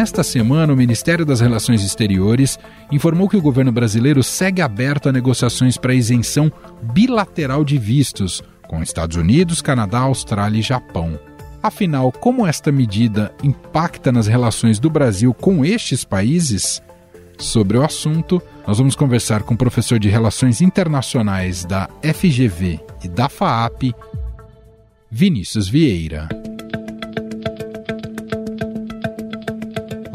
Nesta 0.00 0.22
semana, 0.22 0.72
o 0.72 0.76
Ministério 0.78 1.26
das 1.26 1.42
Relações 1.42 1.84
Exteriores 1.84 2.58
informou 2.90 3.28
que 3.28 3.36
o 3.36 3.42
governo 3.42 3.70
brasileiro 3.70 4.22
segue 4.22 4.62
aberto 4.62 5.10
a 5.10 5.12
negociações 5.12 5.76
para 5.76 5.92
isenção 5.92 6.50
bilateral 6.94 7.62
de 7.62 7.76
vistos 7.76 8.42
com 8.66 8.82
Estados 8.82 9.18
Unidos, 9.18 9.60
Canadá, 9.60 9.98
Austrália 9.98 10.58
e 10.58 10.62
Japão. 10.62 11.20
Afinal, 11.62 12.10
como 12.10 12.46
esta 12.46 12.72
medida 12.72 13.30
impacta 13.44 14.10
nas 14.10 14.26
relações 14.26 14.78
do 14.78 14.88
Brasil 14.88 15.34
com 15.34 15.66
estes 15.66 16.02
países? 16.02 16.82
Sobre 17.36 17.76
o 17.76 17.84
assunto, 17.84 18.40
nós 18.66 18.78
vamos 18.78 18.96
conversar 18.96 19.42
com 19.42 19.52
o 19.52 19.58
professor 19.58 19.98
de 19.98 20.08
Relações 20.08 20.62
Internacionais 20.62 21.66
da 21.66 21.90
FGV 22.02 22.80
e 23.04 23.08
da 23.08 23.28
FAAP, 23.28 23.94
Vinícius 25.10 25.68
Vieira. 25.68 26.26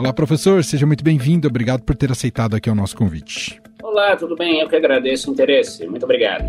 Olá, 0.06 0.14
professor, 0.14 0.64
seja 0.64 0.86
muito 0.86 1.04
bem-vindo. 1.04 1.48
Obrigado 1.48 1.82
por 1.82 1.96
ter 1.96 2.12
aceitado 2.12 2.56
aqui 2.56 2.70
o 2.70 2.76
nosso 2.76 2.96
convite. 2.96 3.60
Olá, 3.82 4.16
tudo 4.16 4.36
bem? 4.36 4.60
Eu 4.60 4.70
que 4.70 4.76
agradeço 4.76 5.32
o 5.32 5.34
interesse. 5.34 5.88
Muito 5.88 6.04
obrigado. 6.04 6.46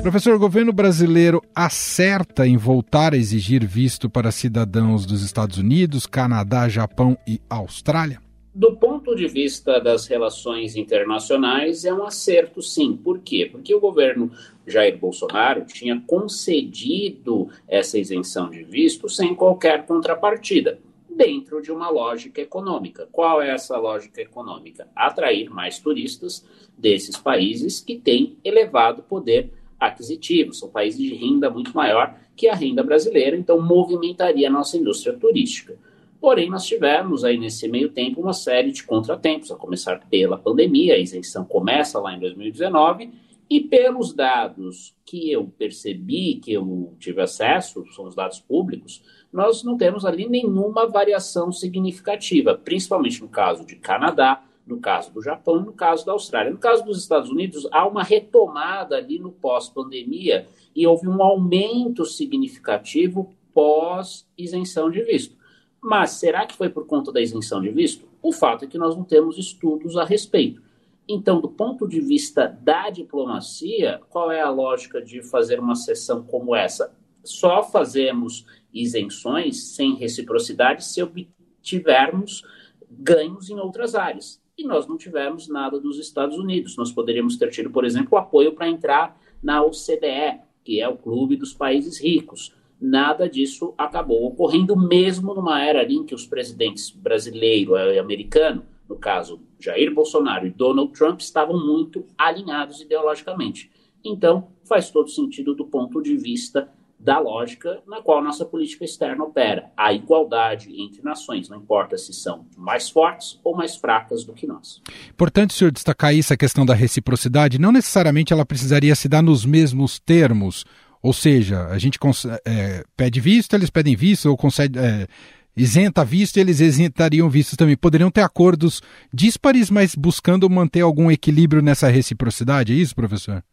Professor, 0.00 0.36
o 0.36 0.38
governo 0.38 0.72
brasileiro 0.72 1.42
acerta 1.52 2.46
em 2.46 2.56
voltar 2.56 3.14
a 3.14 3.16
exigir 3.16 3.66
visto 3.66 4.08
para 4.08 4.30
cidadãos 4.30 5.04
dos 5.04 5.24
Estados 5.24 5.58
Unidos, 5.58 6.06
Canadá, 6.06 6.68
Japão 6.68 7.18
e 7.26 7.40
Austrália? 7.50 8.20
Do 8.54 8.76
ponto 8.76 9.16
de 9.16 9.26
vista 9.26 9.80
das 9.80 10.06
relações 10.06 10.76
internacionais, 10.76 11.84
é 11.84 11.92
um 11.92 12.04
acerto, 12.04 12.62
sim. 12.62 12.96
Por 12.96 13.18
quê? 13.18 13.48
Porque 13.50 13.74
o 13.74 13.80
governo 13.80 14.30
Jair 14.64 14.96
Bolsonaro 14.96 15.64
tinha 15.64 16.00
concedido 16.06 17.48
essa 17.66 17.98
isenção 17.98 18.48
de 18.48 18.62
visto 18.62 19.08
sem 19.08 19.34
qualquer 19.34 19.84
contrapartida 19.84 20.78
dentro 21.14 21.62
de 21.62 21.70
uma 21.70 21.88
lógica 21.88 22.40
econômica. 22.40 23.08
Qual 23.10 23.40
é 23.40 23.50
essa 23.50 23.76
lógica 23.78 24.20
econômica? 24.20 24.88
Atrair 24.94 25.50
mais 25.50 25.78
turistas 25.78 26.46
desses 26.76 27.16
países 27.16 27.80
que 27.80 27.96
têm 27.96 28.36
elevado 28.44 29.02
poder 29.02 29.52
aquisitivo, 29.78 30.54
são 30.54 30.68
países 30.68 31.00
de 31.00 31.14
renda 31.14 31.50
muito 31.50 31.74
maior 31.74 32.16
que 32.36 32.48
a 32.48 32.54
renda 32.54 32.82
brasileira, 32.82 33.36
então 33.36 33.60
movimentaria 33.60 34.48
a 34.48 34.52
nossa 34.52 34.76
indústria 34.76 35.16
turística. 35.16 35.76
Porém, 36.20 36.48
nós 36.48 36.64
tivemos 36.64 37.22
aí 37.22 37.36
nesse 37.36 37.68
meio 37.68 37.90
tempo 37.90 38.20
uma 38.20 38.32
série 38.32 38.72
de 38.72 38.82
contratempos, 38.82 39.50
a 39.50 39.56
começar 39.56 40.00
pela 40.08 40.38
pandemia, 40.38 40.94
a 40.94 40.98
isenção 40.98 41.44
começa 41.44 41.98
lá 42.00 42.14
em 42.14 42.18
2019, 42.18 43.10
e 43.48 43.60
pelos 43.60 44.14
dados 44.14 44.96
que 45.04 45.30
eu 45.30 45.46
percebi, 45.58 46.36
que 46.36 46.52
eu 46.52 46.94
tive 46.98 47.20
acesso, 47.20 47.84
são 47.94 48.06
os 48.06 48.14
dados 48.14 48.40
públicos, 48.40 49.02
nós 49.34 49.64
não 49.64 49.76
temos 49.76 50.04
ali 50.06 50.28
nenhuma 50.28 50.86
variação 50.86 51.50
significativa, 51.50 52.54
principalmente 52.54 53.20
no 53.20 53.28
caso 53.28 53.66
de 53.66 53.74
Canadá, 53.74 54.44
no 54.64 54.78
caso 54.78 55.12
do 55.12 55.20
Japão 55.20 55.60
no 55.60 55.72
caso 55.72 56.06
da 56.06 56.12
Austrália. 56.12 56.52
No 56.52 56.58
caso 56.58 56.84
dos 56.84 57.00
Estados 57.00 57.30
Unidos, 57.30 57.66
há 57.72 57.84
uma 57.84 58.04
retomada 58.04 58.96
ali 58.96 59.18
no 59.18 59.32
pós-pandemia 59.32 60.46
e 60.74 60.86
houve 60.86 61.08
um 61.08 61.20
aumento 61.20 62.04
significativo 62.04 63.34
pós-isenção 63.52 64.88
de 64.88 65.02
visto. 65.02 65.36
Mas 65.82 66.12
será 66.12 66.46
que 66.46 66.54
foi 66.54 66.68
por 66.68 66.86
conta 66.86 67.10
da 67.10 67.20
isenção 67.20 67.60
de 67.60 67.70
visto? 67.70 68.06
O 68.22 68.32
fato 68.32 68.64
é 68.64 68.68
que 68.68 68.78
nós 68.78 68.96
não 68.96 69.02
temos 69.02 69.36
estudos 69.36 69.96
a 69.96 70.04
respeito. 70.04 70.62
Então, 71.08 71.40
do 71.40 71.48
ponto 71.48 71.88
de 71.88 72.00
vista 72.00 72.46
da 72.46 72.88
diplomacia, 72.88 74.00
qual 74.08 74.30
é 74.30 74.40
a 74.40 74.48
lógica 74.48 75.02
de 75.02 75.24
fazer 75.24 75.58
uma 75.58 75.74
sessão 75.74 76.22
como 76.22 76.54
essa? 76.54 76.94
Só 77.24 77.64
fazemos 77.64 78.46
isenções 78.74 79.74
sem 79.74 79.94
reciprocidade 79.94 80.84
se 80.84 81.02
obtivermos 81.02 82.42
ganhos 82.90 83.48
em 83.48 83.58
outras 83.58 83.94
áreas. 83.94 84.42
E 84.56 84.64
nós 84.64 84.86
não 84.86 84.96
tivemos 84.96 85.48
nada 85.48 85.80
dos 85.80 85.98
Estados 85.98 86.36
Unidos. 86.38 86.76
Nós 86.76 86.92
poderíamos 86.92 87.36
ter 87.36 87.50
tido, 87.50 87.70
por 87.70 87.84
exemplo, 87.84 88.18
apoio 88.18 88.52
para 88.52 88.68
entrar 88.68 89.20
na 89.42 89.62
OCDE, 89.62 90.40
que 90.64 90.80
é 90.80 90.88
o 90.88 90.96
clube 90.96 91.36
dos 91.36 91.52
países 91.52 92.00
ricos. 92.00 92.54
Nada 92.80 93.28
disso 93.28 93.74
acabou 93.78 94.24
ocorrendo, 94.26 94.76
mesmo 94.76 95.34
numa 95.34 95.62
era 95.62 95.84
em 95.90 96.04
que 96.04 96.14
os 96.14 96.26
presidentes 96.26 96.90
brasileiro 96.90 97.76
e 97.76 97.98
americano, 97.98 98.64
no 98.88 98.96
caso 98.96 99.40
Jair 99.58 99.92
Bolsonaro 99.92 100.46
e 100.46 100.50
Donald 100.50 100.92
Trump, 100.92 101.20
estavam 101.20 101.64
muito 101.64 102.04
alinhados 102.16 102.80
ideologicamente. 102.80 103.70
Então, 104.04 104.48
faz 104.64 104.90
todo 104.90 105.08
sentido 105.08 105.54
do 105.54 105.64
ponto 105.64 106.02
de 106.02 106.16
vista 106.16 106.70
da 106.98 107.18
lógica 107.18 107.82
na 107.86 108.00
qual 108.00 108.22
nossa 108.22 108.44
política 108.44 108.84
externa 108.84 109.24
opera, 109.24 109.70
a 109.76 109.92
igualdade 109.92 110.70
entre 110.80 111.02
nações, 111.02 111.48
não 111.48 111.58
importa 111.58 111.98
se 111.98 112.12
são 112.12 112.46
mais 112.56 112.88
fortes 112.88 113.38
ou 113.44 113.56
mais 113.56 113.76
fracas 113.76 114.24
do 114.24 114.32
que 114.32 114.46
nós. 114.46 114.80
Importante 115.10 115.52
senhor 115.52 115.70
destacar 115.70 116.14
isso, 116.14 116.32
a 116.32 116.36
questão 116.36 116.64
da 116.64 116.74
reciprocidade, 116.74 117.58
não 117.58 117.72
necessariamente 117.72 118.32
ela 118.32 118.46
precisaria 118.46 118.94
se 118.94 119.08
dar 119.08 119.22
nos 119.22 119.44
mesmos 119.44 119.98
termos, 119.98 120.64
ou 121.02 121.12
seja, 121.12 121.66
a 121.66 121.78
gente 121.78 121.98
é, 122.46 122.82
pede 122.96 123.20
visto, 123.20 123.52
eles 123.52 123.68
pedem 123.68 123.94
visto, 123.94 124.26
ou 124.30 124.36
concede, 124.38 124.78
é, 124.78 125.06
isenta 125.54 126.02
visto, 126.02 126.38
eles 126.38 126.60
isentariam 126.60 127.28
visto 127.28 127.56
também. 127.56 127.76
Poderiam 127.76 128.10
ter 128.10 128.22
acordos 128.22 128.80
díspares, 129.12 129.70
mas 129.70 129.94
buscando 129.94 130.48
manter 130.48 130.80
algum 130.80 131.10
equilíbrio 131.10 131.60
nessa 131.60 131.88
reciprocidade, 131.88 132.72
é 132.72 132.76
isso, 132.76 132.94
professor? 132.94 133.44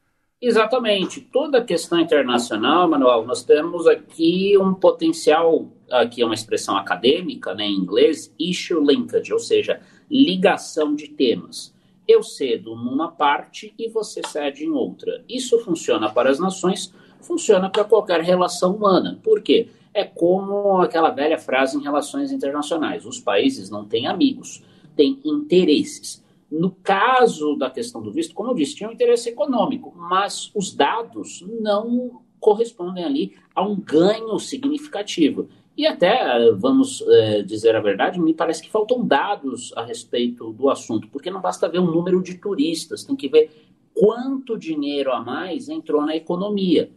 Exatamente. 0.41 1.21
Toda 1.21 1.59
a 1.59 1.63
questão 1.63 1.99
internacional, 1.99 2.89
Manuel, 2.89 3.23
nós 3.27 3.43
temos 3.43 3.85
aqui 3.85 4.57
um 4.57 4.73
potencial, 4.73 5.67
aqui 5.89 6.23
é 6.23 6.25
uma 6.25 6.33
expressão 6.33 6.75
acadêmica, 6.75 7.53
né, 7.53 7.65
em 7.65 7.75
inglês, 7.75 8.33
issue 8.39 8.83
linkage, 8.83 9.31
ou 9.31 9.37
seja, 9.37 9.79
ligação 10.09 10.95
de 10.95 11.09
temas. 11.09 11.71
Eu 12.07 12.23
cedo 12.23 12.75
numa 12.75 13.11
parte 13.11 13.71
e 13.77 13.87
você 13.87 14.21
cede 14.27 14.65
em 14.65 14.71
outra. 14.71 15.23
Isso 15.29 15.59
funciona 15.59 16.11
para 16.11 16.31
as 16.31 16.39
nações, 16.39 16.91
funciona 17.21 17.69
para 17.69 17.83
qualquer 17.83 18.21
relação 18.21 18.75
humana. 18.75 19.19
Por 19.23 19.43
quê? 19.43 19.69
É 19.93 20.03
como 20.03 20.79
aquela 20.79 21.11
velha 21.11 21.37
frase 21.37 21.77
em 21.77 21.83
relações 21.83 22.31
internacionais: 22.31 23.05
os 23.05 23.19
países 23.19 23.69
não 23.69 23.85
têm 23.85 24.07
amigos, 24.07 24.63
têm 24.95 25.19
interesses. 25.23 26.20
No 26.51 26.71
caso 26.71 27.55
da 27.55 27.69
questão 27.69 28.01
do 28.01 28.11
visto, 28.11 28.35
como 28.35 28.51
eu 28.51 28.55
disse, 28.55 28.75
tinha 28.75 28.89
um 28.89 28.93
interesse 28.93 29.29
econômico, 29.29 29.93
mas 29.95 30.51
os 30.53 30.75
dados 30.75 31.45
não 31.61 32.21
correspondem 32.41 33.05
ali 33.05 33.35
a 33.55 33.65
um 33.65 33.79
ganho 33.79 34.37
significativo. 34.37 35.47
E 35.77 35.87
até, 35.87 36.51
vamos 36.51 37.01
é, 37.07 37.41
dizer 37.43 37.75
a 37.75 37.79
verdade, 37.79 38.19
me 38.19 38.33
parece 38.33 38.61
que 38.61 38.69
faltam 38.69 39.05
dados 39.05 39.71
a 39.77 39.85
respeito 39.85 40.51
do 40.51 40.69
assunto, 40.69 41.07
porque 41.07 41.31
não 41.31 41.39
basta 41.39 41.69
ver 41.69 41.79
o 41.79 41.89
número 41.89 42.21
de 42.21 42.37
turistas, 42.37 43.05
tem 43.05 43.15
que 43.15 43.29
ver 43.29 43.49
quanto 43.93 44.57
dinheiro 44.57 45.11
a 45.11 45.21
mais 45.21 45.69
entrou 45.69 46.05
na 46.05 46.15
economia. 46.15 46.91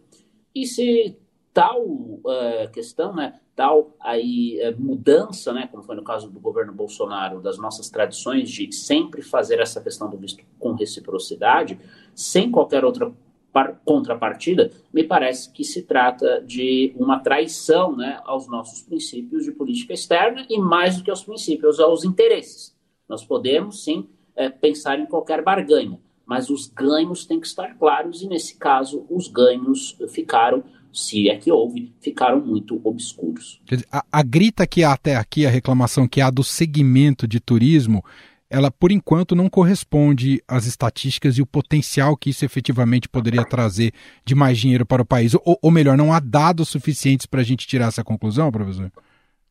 E 0.55 0.67
se 0.67 1.17
tal 1.55 1.83
uh, 1.87 2.71
questão, 2.73 3.15
né, 3.15 3.39
tal 3.55 3.95
aí 4.01 4.59
uh, 4.61 4.79
mudança, 4.79 5.53
né, 5.53 5.69
como 5.71 5.85
foi 5.85 5.95
no 5.95 6.03
caso 6.03 6.29
do 6.29 6.41
governo 6.41 6.73
Bolsonaro, 6.73 7.41
das 7.41 7.57
nossas 7.57 7.89
tradições 7.89 8.51
de 8.51 8.71
sempre 8.73 9.23
fazer 9.23 9.61
essa 9.61 9.81
questão 9.81 10.11
do 10.11 10.19
visto 10.19 10.45
com 10.59 10.73
reciprocidade, 10.73 11.79
sem 12.13 12.51
qualquer 12.51 12.85
outra 12.85 13.13
contrapartida, 13.85 14.73
me 14.93 15.05
parece 15.05 15.49
que 15.53 15.63
se 15.63 15.83
trata 15.83 16.43
de 16.45 16.93
uma 16.97 17.21
traição 17.21 17.97
né, 17.97 18.21
aos 18.25 18.49
nossos 18.49 18.83
princípios 18.83 19.45
de 19.45 19.53
política 19.53 19.95
externa 19.95 20.45
e, 20.51 20.59
mais 20.59 20.97
do 20.97 21.05
que 21.05 21.11
aos 21.11 21.23
princípios, 21.23 21.79
aos 21.79 22.05
interesses. 22.05 22.77
Nós 23.09 23.25
podemos, 23.25 23.85
sim, 23.85 24.09
é, 24.35 24.49
pensar 24.49 24.99
em 24.99 25.07
qualquer 25.07 25.41
barganha, 25.41 26.01
mas 26.27 26.51
os 26.51 26.67
ganhos 26.67 27.27
têm 27.27 27.39
que 27.39 27.47
estar 27.47 27.79
claros 27.79 28.23
e, 28.23 28.27
nesse 28.27 28.57
caso, 28.57 29.07
os 29.09 29.29
ganhos 29.29 29.97
ficaram 30.09 30.65
se 30.95 31.29
é 31.29 31.37
que 31.37 31.51
houve, 31.51 31.93
ficaram 32.01 32.41
muito 32.41 32.81
obscuros. 32.85 33.61
A, 33.91 34.05
a 34.13 34.23
grita 34.23 34.67
que 34.67 34.85
há 34.85 34.93
até 34.93 35.17
aqui, 35.17 35.45
a 35.45 35.51
reclamação 35.51 36.07
que 36.07 36.21
há 36.21 36.31
do 36.31 36.45
segmento 36.45 37.27
de 37.27 37.41
turismo, 37.41 38.05
ela 38.49 38.71
por 38.71 38.93
enquanto 38.93 39.35
não 39.35 39.51
corresponde 39.51 40.41
às 40.47 40.67
estatísticas 40.67 41.37
e 41.37 41.43
o 41.43 41.47
potencial 41.47 42.17
que 42.17 42.31
isso 42.31 42.45
efetivamente 42.45 43.09
poderia 43.09 43.45
trazer 43.45 43.93
de 44.25 44.35
mais 44.35 44.57
dinheiro 44.57 44.87
para 44.87 45.03
o 45.03 45.07
país. 45.07 45.35
Ou, 45.35 45.59
ou 45.61 45.71
melhor, 45.71 45.97
não 45.97 46.13
há 46.13 46.21
dados 46.21 46.69
suficientes 46.69 47.27
para 47.27 47.41
a 47.41 47.45
gente 47.45 47.67
tirar 47.67 47.89
essa 47.89 48.05
conclusão, 48.05 48.53
professor? 48.53 48.93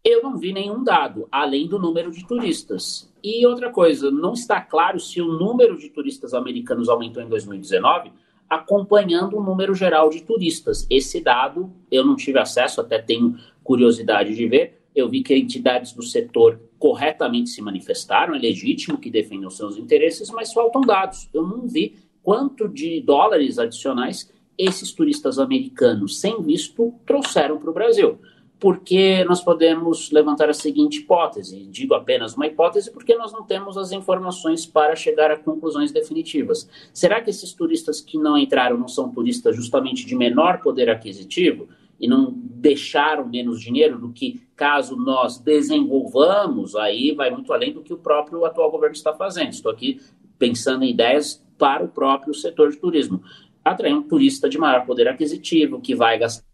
Eu 0.04 0.22
não 0.22 0.38
vi 0.38 0.54
nenhum 0.54 0.84
dado, 0.84 1.28
além 1.32 1.68
do 1.68 1.80
número 1.80 2.12
de 2.12 2.26
turistas. 2.26 3.12
E 3.24 3.46
outra 3.46 3.70
coisa, 3.70 4.12
não 4.12 4.34
está 4.34 4.62
claro 4.62 5.00
se 5.00 5.22
o 5.22 5.28
número 5.28 5.78
de 5.78 5.90
turistas 5.90 6.34
americanos 6.34 6.90
aumentou 6.90 7.24
em 7.24 7.28
2019 7.28 8.12
acompanhando 8.56 9.38
o 9.38 9.44
número 9.44 9.74
geral 9.74 10.10
de 10.10 10.22
turistas. 10.22 10.86
Esse 10.90 11.22
dado 11.22 11.72
eu 11.92 12.06
não 12.06 12.16
tive 12.16 12.40
acesso, 12.40 12.82
até 12.82 13.00
tenho 13.00 13.38
curiosidade 13.64 14.36
de 14.36 14.48
ver. 14.48 14.82
Eu 14.96 15.10
vi 15.10 15.24
que 15.24 15.36
entidades 15.36 15.94
do 15.94 16.04
setor 16.04 16.60
corretamente 16.78 17.50
se 17.50 17.62
manifestaram, 17.62 18.36
é 18.36 18.40
legítimo 18.40 18.98
que 18.98 19.10
defendam 19.10 19.50
seus 19.50 19.78
interesses, 19.78 20.30
mas 20.30 20.54
faltam 20.54 20.82
dados. 20.82 21.30
Eu 21.34 21.48
não 21.48 21.68
vi 21.68 21.96
quanto 22.22 22.68
de 22.68 23.02
dólares 23.02 23.58
adicionais 23.58 24.32
esses 24.58 24.92
turistas 24.92 25.40
americanos 25.40 26.20
sem 26.20 26.42
visto 26.42 26.94
trouxeram 27.06 27.58
para 27.58 27.70
o 27.70 27.74
Brasil. 27.74 28.20
Porque 28.64 29.26
nós 29.26 29.42
podemos 29.42 30.10
levantar 30.10 30.50
a 30.50 30.54
seguinte 30.54 31.00
hipótese, 31.00 31.66
digo 31.66 31.96
apenas 31.96 32.34
uma 32.34 32.48
hipótese 32.48 32.94
porque 32.94 33.14
nós 33.14 33.34
não 33.34 33.44
temos 33.44 33.78
as 33.78 33.92
informações 33.92 34.66
para 34.66 34.96
chegar 34.96 35.30
a 35.30 35.38
conclusões 35.38 35.92
definitivas. 35.92 36.70
Será 36.94 37.20
que 37.20 37.30
esses 37.30 37.52
turistas 37.52 38.00
que 38.00 38.18
não 38.18 38.38
entraram 38.38 38.78
não 38.78 38.88
são 38.88 39.10
turistas 39.10 39.54
justamente 39.54 40.06
de 40.06 40.16
menor 40.16 40.62
poder 40.62 40.90
aquisitivo 40.90 41.68
e 42.00 42.08
não 42.08 42.32
deixaram 42.34 43.28
menos 43.28 43.60
dinheiro 43.60 44.00
do 44.00 44.14
que 44.14 44.42
caso 44.56 44.96
nós 44.96 45.38
desenvolvamos, 45.38 46.74
aí 46.74 47.12
vai 47.12 47.30
muito 47.32 47.52
além 47.52 47.74
do 47.74 47.82
que 47.82 47.94
o 47.94 47.98
próprio 47.98 48.46
atual 48.46 48.72
governo 48.72 48.96
está 48.96 49.14
fazendo. 49.14 49.52
Estou 49.52 49.74
aqui 49.74 50.00
pensando 50.40 50.86
em 50.86 50.92
ideias 50.92 51.46
para 51.58 51.84
o 51.84 51.90
próprio 51.90 52.34
setor 52.34 52.72
de 52.72 52.78
turismo 52.78 53.22
atrair 53.62 53.94
um 53.94 54.04
turista 54.04 54.48
de 54.48 54.58
maior 54.58 54.86
poder 54.86 55.10
aquisitivo, 55.10 55.82
que 55.82 55.94
vai 55.94 56.18
gastar 56.18 56.53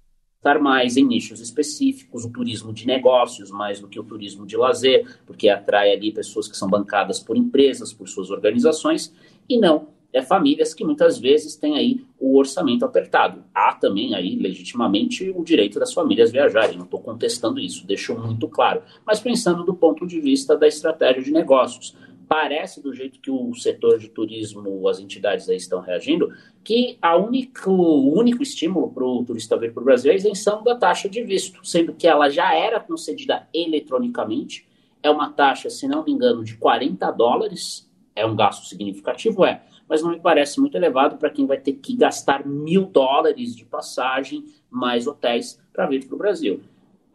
mais 0.62 0.96
em 0.96 1.06
nichos 1.06 1.42
específicos, 1.42 2.24
o 2.24 2.32
turismo 2.32 2.72
de 2.72 2.88
negócios 2.88 3.52
mais 3.52 3.80
do 3.80 3.88
que 3.88 4.00
o 4.00 4.04
turismo 4.04 4.46
de 4.46 4.56
lazer, 4.56 5.06
porque 5.26 5.50
atrai 5.50 5.92
ali 5.92 6.12
pessoas 6.12 6.48
que 6.48 6.56
são 6.56 6.70
bancadas 6.70 7.20
por 7.20 7.36
empresas, 7.36 7.92
por 7.92 8.08
suas 8.08 8.30
organizações, 8.32 9.14
e 9.50 9.60
não 9.60 9.88
é 10.12 10.22
famílias 10.24 10.74
que 10.74 10.84
muitas 10.84 11.20
vezes 11.20 11.56
têm 11.56 11.78
aí 11.78 12.04
o 12.20 12.38
orçamento 12.38 12.84
apertado. 12.84 13.44
Há 13.54 13.76
também 13.76 14.16
aí, 14.16 14.36
legitimamente, 14.36 15.30
o 15.30 15.44
direito 15.44 15.80
das 15.80 15.94
famílias 15.94 16.32
viajarem, 16.32 16.78
não 16.78 16.86
estou 16.86 17.00
contestando 17.00 17.60
isso, 17.60 17.86
deixo 17.86 18.18
muito 18.18 18.48
claro. 18.48 18.82
Mas 19.06 19.20
pensando 19.20 19.64
do 19.64 19.76
ponto 19.76 20.08
de 20.08 20.20
vista 20.20 20.58
da 20.58 20.68
estratégia 20.68 21.22
de 21.22 21.32
negócios, 21.32 21.96
parece, 22.28 22.82
do 22.82 22.94
jeito 22.94 23.20
que 23.20 23.30
o 23.30 23.54
setor 23.56 24.00
de 24.00 24.08
turismo, 24.08 24.88
as 24.88 25.00
entidades 25.00 25.50
aí 25.50 25.58
estão 25.58 25.80
reagindo, 25.80 26.32
que 26.70 27.00
a 27.02 27.18
único, 27.18 27.72
o 27.72 28.16
único 28.16 28.44
estímulo 28.44 28.92
para 28.92 29.04
o 29.04 29.26
turista 29.26 29.58
vir 29.58 29.74
para 29.74 29.82
o 29.82 29.84
Brasil 29.84 30.12
é 30.12 30.14
a 30.14 30.18
isenção 30.18 30.64
da 30.64 30.76
taxa 30.76 31.10
de 31.10 31.24
visto, 31.24 31.68
sendo 31.68 31.96
que 31.96 32.08
ela 32.08 32.30
já 32.30 32.54
era 32.54 32.80
concedida 32.80 33.48
eletronicamente, 33.52 34.68
é 35.02 35.10
uma 35.10 35.32
taxa, 35.32 35.68
se 35.72 35.88
não 35.88 36.06
me 36.06 36.12
engano, 36.12 36.44
de 36.44 36.56
40 36.58 37.10
dólares, 37.10 37.90
é 38.16 38.24
um 38.24 38.36
gasto 38.36 38.68
significativo, 38.68 39.44
é, 39.44 39.64
mas 39.90 40.04
não 40.04 40.12
me 40.12 40.20
parece 40.20 40.60
muito 40.60 40.78
elevado 40.78 41.18
para 41.18 41.32
quem 41.32 41.48
vai 41.48 41.58
ter 41.58 41.74
que 41.74 41.96
gastar 41.96 42.46
mil 42.46 42.86
dólares 42.86 43.56
de 43.56 43.66
passagem 43.66 44.46
mais 44.70 45.08
hotéis 45.08 45.60
para 45.74 45.88
vir 45.88 46.06
para 46.06 46.14
o 46.14 46.20
Brasil. 46.20 46.62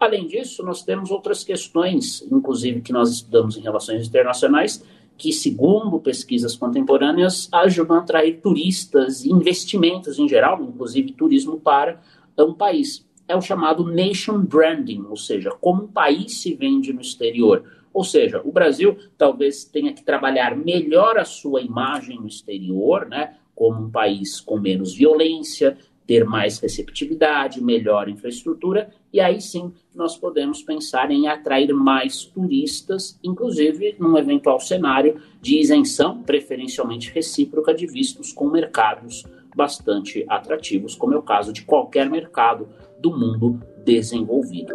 Além 0.01 0.27
disso, 0.27 0.65
nós 0.65 0.83
temos 0.83 1.13
outras 1.13 1.45
questões, 1.45 2.27
inclusive 2.29 2.81
que 2.81 2.93
nós 2.93 3.09
estudamos 3.09 3.57
em 3.57 3.61
relações 3.61 4.09
internacionais, 4.09 4.85
que, 5.17 5.33
segundo 5.33 6.01
pesquisas 6.01 6.57
contemporâneas, 6.57 7.49
ajudam 7.53 7.97
a 7.97 8.01
atrair 8.01 8.41
turistas 8.41 9.25
e 9.25 9.31
investimentos 9.31 10.19
em 10.19 10.29
geral, 10.29 10.63
inclusive 10.63 11.13
turismo 11.13 11.61
para 11.61 12.01
um 12.39 12.53
país. 12.53 13.07
É 13.27 13.37
o 13.37 13.41
chamado 13.41 13.87
nation 13.87 14.39
branding, 14.41 15.05
ou 15.09 15.17
seja, 15.17 15.51
como 15.61 15.85
um 15.85 15.89
país 15.89 16.43
se 16.43 16.55
vende 16.55 16.93
no 16.93 17.01
exterior. 17.01 17.65
Ou 17.93 18.03
seja, 18.03 18.43
o 18.45 18.51
Brasil 18.51 18.99
talvez 19.17 19.65
tenha 19.65 19.93
que 19.93 20.03
trabalhar 20.03 20.57
melhor 20.57 21.17
a 21.17 21.25
sua 21.25 21.63
imagem 21.63 22.19
no 22.19 22.27
exterior, 22.27 23.07
né, 23.07 23.37
como 23.55 23.85
um 23.85 23.91
país 23.91 24.41
com 24.41 24.59
menos 24.59 24.93
violência, 24.93 25.79
ter 26.07 26.25
mais 26.25 26.59
receptividade, 26.59 27.63
melhor 27.63 28.09
infraestrutura, 28.09 28.91
e 29.13 29.21
aí 29.21 29.41
sim 29.41 29.73
nós 29.95 30.17
podemos 30.17 30.63
pensar 30.63 31.11
em 31.11 31.29
atrair 31.29 31.73
mais 31.73 32.25
turistas, 32.25 33.19
inclusive 33.23 33.97
num 33.99 34.17
eventual 34.19 34.61
cenário 34.61 35.21
de 35.41 35.59
isenção, 35.59 36.23
preferencialmente 36.23 37.11
recíproca, 37.13 37.75
de 37.75 37.87
vistos 37.87 38.33
com 38.33 38.49
mercados 38.49 39.25
bastante 39.55 40.25
atrativos, 40.29 40.95
como 40.95 41.15
é 41.15 41.17
o 41.17 41.23
caso 41.23 41.53
de 41.53 41.63
qualquer 41.63 42.11
mercado 42.11 42.69
do 43.01 43.17
mundo 43.17 43.61
desenvolvido. 43.85 44.75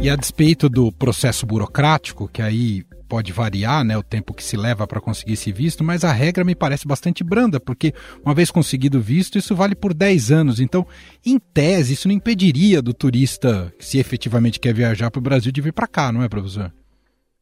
E 0.00 0.08
a 0.08 0.14
despeito 0.14 0.68
do 0.68 0.92
processo 0.92 1.44
burocrático, 1.46 2.28
que 2.28 2.40
aí 2.40 2.84
pode 3.08 3.32
variar, 3.32 3.84
né, 3.84 3.96
o 3.96 4.02
tempo 4.02 4.34
que 4.34 4.44
se 4.44 4.56
leva 4.56 4.86
para 4.86 5.00
conseguir 5.00 5.32
esse 5.32 5.50
visto, 5.50 5.82
mas 5.82 6.04
a 6.04 6.12
regra 6.12 6.44
me 6.44 6.54
parece 6.54 6.86
bastante 6.86 7.24
branda, 7.24 7.58
porque 7.58 7.94
uma 8.24 8.34
vez 8.34 8.50
conseguido 8.50 8.98
o 8.98 9.00
visto, 9.00 9.38
isso 9.38 9.56
vale 9.56 9.74
por 9.74 9.94
10 9.94 10.30
anos. 10.30 10.60
Então, 10.60 10.86
em 11.24 11.38
tese, 11.38 11.94
isso 11.94 12.06
não 12.06 12.14
impediria 12.14 12.82
do 12.82 12.92
turista, 12.92 13.72
se 13.78 13.98
efetivamente 13.98 14.60
quer 14.60 14.74
viajar 14.74 15.10
para 15.10 15.18
o 15.18 15.22
Brasil, 15.22 15.50
de 15.50 15.60
vir 15.60 15.72
para 15.72 15.86
cá, 15.86 16.12
não 16.12 16.22
é, 16.22 16.28
professor? 16.28 16.72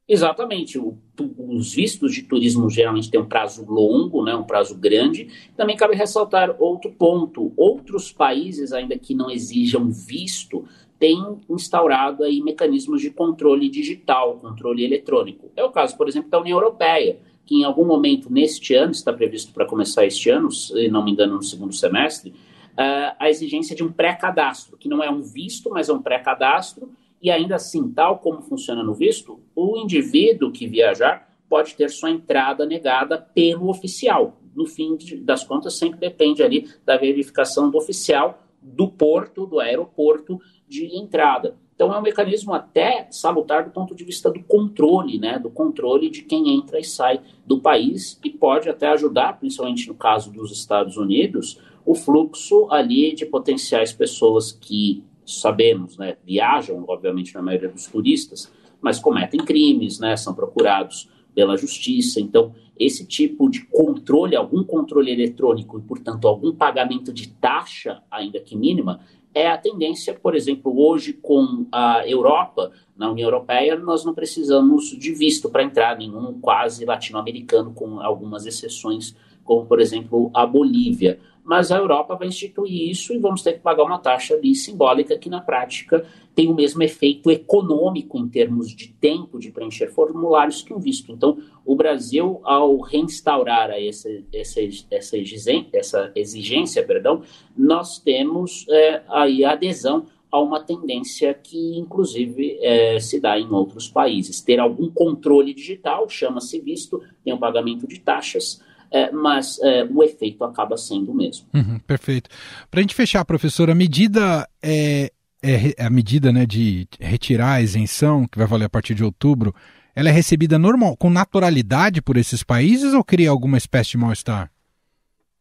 Exatamente. 0.08 0.78
O, 0.78 0.96
os 1.36 1.74
vistos 1.74 2.14
de 2.14 2.22
turismo 2.22 2.70
geralmente 2.70 3.10
têm 3.10 3.20
um 3.20 3.26
prazo 3.26 3.64
longo, 3.66 4.24
né, 4.24 4.36
um 4.36 4.44
prazo 4.44 4.76
grande. 4.76 5.28
Também 5.56 5.76
cabe 5.76 5.96
ressaltar 5.96 6.54
outro 6.60 6.92
ponto: 6.92 7.52
outros 7.56 8.12
países, 8.12 8.72
ainda 8.72 8.96
que 8.96 9.14
não 9.14 9.28
exijam 9.28 9.90
visto, 9.90 10.64
tem 10.98 11.38
instaurado 11.48 12.24
aí 12.24 12.40
mecanismos 12.40 13.00
de 13.00 13.10
controle 13.10 13.68
digital, 13.68 14.38
controle 14.38 14.84
eletrônico. 14.84 15.50
É 15.54 15.64
o 15.64 15.70
caso, 15.70 15.96
por 15.96 16.08
exemplo, 16.08 16.30
da 16.30 16.40
União 16.40 16.58
Europeia, 16.58 17.18
que 17.44 17.56
em 17.56 17.64
algum 17.64 17.84
momento 17.84 18.32
neste 18.32 18.74
ano, 18.74 18.92
está 18.92 19.12
previsto 19.12 19.52
para 19.52 19.66
começar 19.66 20.04
este 20.04 20.30
ano, 20.30 20.50
se 20.50 20.88
não 20.88 21.04
me 21.04 21.12
engano, 21.12 21.36
no 21.36 21.42
segundo 21.42 21.72
semestre, 21.72 22.30
uh, 22.30 23.14
a 23.18 23.28
exigência 23.28 23.76
de 23.76 23.84
um 23.84 23.92
pré-cadastro, 23.92 24.76
que 24.76 24.88
não 24.88 25.02
é 25.02 25.10
um 25.10 25.22
visto, 25.22 25.70
mas 25.70 25.88
é 25.88 25.92
um 25.92 26.02
pré-cadastro, 26.02 26.90
e 27.22 27.30
ainda 27.30 27.56
assim, 27.56 27.88
tal 27.90 28.18
como 28.18 28.42
funciona 28.42 28.82
no 28.82 28.94
visto, 28.94 29.40
o 29.54 29.76
indivíduo 29.76 30.50
que 30.50 30.66
viajar 30.66 31.30
pode 31.48 31.74
ter 31.74 31.88
sua 31.90 32.10
entrada 32.10 32.66
negada 32.66 33.18
pelo 33.18 33.68
oficial. 33.68 34.40
No 34.54 34.66
fim 34.66 34.98
das 35.20 35.44
contas, 35.44 35.78
sempre 35.78 36.00
depende 36.00 36.42
ali 36.42 36.68
da 36.84 36.96
verificação 36.96 37.70
do 37.70 37.78
oficial 37.78 38.42
do 38.74 38.88
porto, 38.88 39.46
do 39.46 39.60
aeroporto, 39.60 40.40
de 40.68 40.96
entrada. 40.96 41.56
Então 41.74 41.92
é 41.92 41.98
um 41.98 42.02
mecanismo 42.02 42.54
até 42.54 43.06
salutar 43.10 43.64
do 43.64 43.70
ponto 43.70 43.94
de 43.94 44.02
vista 44.02 44.30
do 44.30 44.42
controle, 44.42 45.18
né, 45.18 45.38
do 45.38 45.50
controle 45.50 46.08
de 46.08 46.22
quem 46.22 46.56
entra 46.56 46.80
e 46.80 46.84
sai 46.84 47.20
do 47.46 47.60
país 47.60 48.18
e 48.24 48.30
pode 48.30 48.68
até 48.68 48.88
ajudar, 48.88 49.38
principalmente 49.38 49.86
no 49.86 49.94
caso 49.94 50.32
dos 50.32 50.50
Estados 50.50 50.96
Unidos, 50.96 51.60
o 51.84 51.94
fluxo 51.94 52.66
ali 52.70 53.14
de 53.14 53.26
potenciais 53.26 53.92
pessoas 53.92 54.52
que 54.52 55.04
sabemos, 55.24 55.98
né, 55.98 56.16
viajam, 56.24 56.82
obviamente 56.88 57.34
na 57.34 57.42
maioria 57.42 57.68
dos 57.68 57.86
turistas, 57.86 58.50
mas 58.80 58.98
cometem 58.98 59.40
crimes, 59.40 60.00
né, 60.00 60.16
são 60.16 60.34
procurados 60.34 61.10
pela 61.36 61.56
justiça. 61.56 62.18
Então 62.18 62.52
esse 62.78 63.06
tipo 63.06 63.48
de 63.48 63.64
controle, 63.66 64.34
algum 64.36 64.64
controle 64.64 65.10
eletrônico 65.10 65.78
e, 65.78 65.82
portanto, 65.82 66.26
algum 66.26 66.52
pagamento 66.52 67.12
de 67.12 67.28
taxa, 67.28 68.02
ainda 68.10 68.40
que 68.40 68.56
mínima, 68.56 69.00
é 69.32 69.48
a 69.48 69.58
tendência, 69.58 70.14
por 70.14 70.34
exemplo, 70.34 70.72
hoje 70.78 71.12
com 71.12 71.66
a 71.70 72.06
Europa, 72.06 72.72
na 72.96 73.10
União 73.10 73.26
Europeia, 73.26 73.78
nós 73.78 74.04
não 74.04 74.14
precisamos 74.14 74.90
de 74.98 75.12
visto 75.12 75.50
para 75.50 75.62
entrar, 75.62 75.96
nenhum 75.96 76.38
quase 76.40 76.84
latino-americano, 76.84 77.72
com 77.72 78.00
algumas 78.00 78.46
exceções, 78.46 79.14
como, 79.44 79.66
por 79.66 79.80
exemplo, 79.80 80.30
a 80.34 80.46
Bolívia 80.46 81.18
mas 81.46 81.70
a 81.70 81.76
Europa 81.76 82.16
vai 82.16 82.26
instituir 82.26 82.90
isso 82.90 83.14
e 83.14 83.18
vamos 83.18 83.40
ter 83.40 83.52
que 83.52 83.60
pagar 83.60 83.84
uma 83.84 84.00
taxa 84.00 84.34
ali 84.34 84.52
simbólica 84.52 85.16
que 85.16 85.30
na 85.30 85.40
prática 85.40 86.04
tem 86.34 86.50
o 86.50 86.54
mesmo 86.54 86.82
efeito 86.82 87.30
econômico 87.30 88.18
em 88.18 88.28
termos 88.28 88.74
de 88.74 88.88
tempo 88.88 89.38
de 89.38 89.52
preencher 89.52 89.88
formulários 89.92 90.60
que 90.60 90.74
um 90.74 90.80
visto. 90.80 91.12
Então, 91.12 91.38
o 91.64 91.76
Brasil, 91.76 92.40
ao 92.42 92.80
reinstaurar 92.80 93.70
essa, 93.70 94.08
essa, 94.34 94.60
essa, 94.90 95.16
exigência, 95.16 95.68
essa 95.72 96.12
exigência, 96.16 96.84
perdão, 96.84 97.22
nós 97.56 98.00
temos 98.00 98.66
é, 98.68 99.02
aí 99.08 99.44
a 99.44 99.52
adesão 99.52 100.04
a 100.30 100.40
uma 100.40 100.60
tendência 100.60 101.32
que, 101.32 101.78
inclusive, 101.78 102.58
é, 102.60 102.98
se 102.98 103.20
dá 103.20 103.38
em 103.38 103.48
outros 103.52 103.88
países. 103.88 104.40
Ter 104.40 104.58
algum 104.58 104.90
controle 104.90 105.54
digital, 105.54 106.08
chama-se 106.08 106.60
visto, 106.60 107.00
tem 107.24 107.32
o 107.32 107.38
pagamento 107.38 107.86
de 107.86 108.00
taxas, 108.00 108.60
é, 108.90 109.10
mas 109.10 109.58
é, 109.60 109.84
o 109.84 110.02
efeito 110.02 110.44
acaba 110.44 110.76
sendo 110.76 111.12
o 111.12 111.14
mesmo. 111.14 111.46
Uhum, 111.54 111.78
perfeito. 111.80 112.30
Para 112.70 112.80
a 112.80 112.82
gente 112.82 112.94
fechar, 112.94 113.24
professor, 113.24 113.70
a 113.70 113.74
medida 113.74 114.48
é, 114.62 115.10
é, 115.42 115.74
a 115.78 115.88
medida 115.88 116.32
né, 116.32 116.44
de 116.44 116.88
retirar 116.98 117.54
a 117.54 117.62
isenção, 117.62 118.26
que 118.26 118.38
vai 118.38 118.46
valer 118.46 118.64
a 118.64 118.70
partir 118.70 118.94
de 118.94 119.04
outubro, 119.04 119.54
ela 119.94 120.08
é 120.08 120.12
recebida 120.12 120.58
normal, 120.58 120.96
com 120.96 121.08
naturalidade 121.08 122.02
por 122.02 122.16
esses 122.16 122.42
países 122.42 122.92
ou 122.92 123.04
cria 123.04 123.30
alguma 123.30 123.56
espécie 123.56 123.92
de 123.92 123.98
mal-estar? 123.98 124.50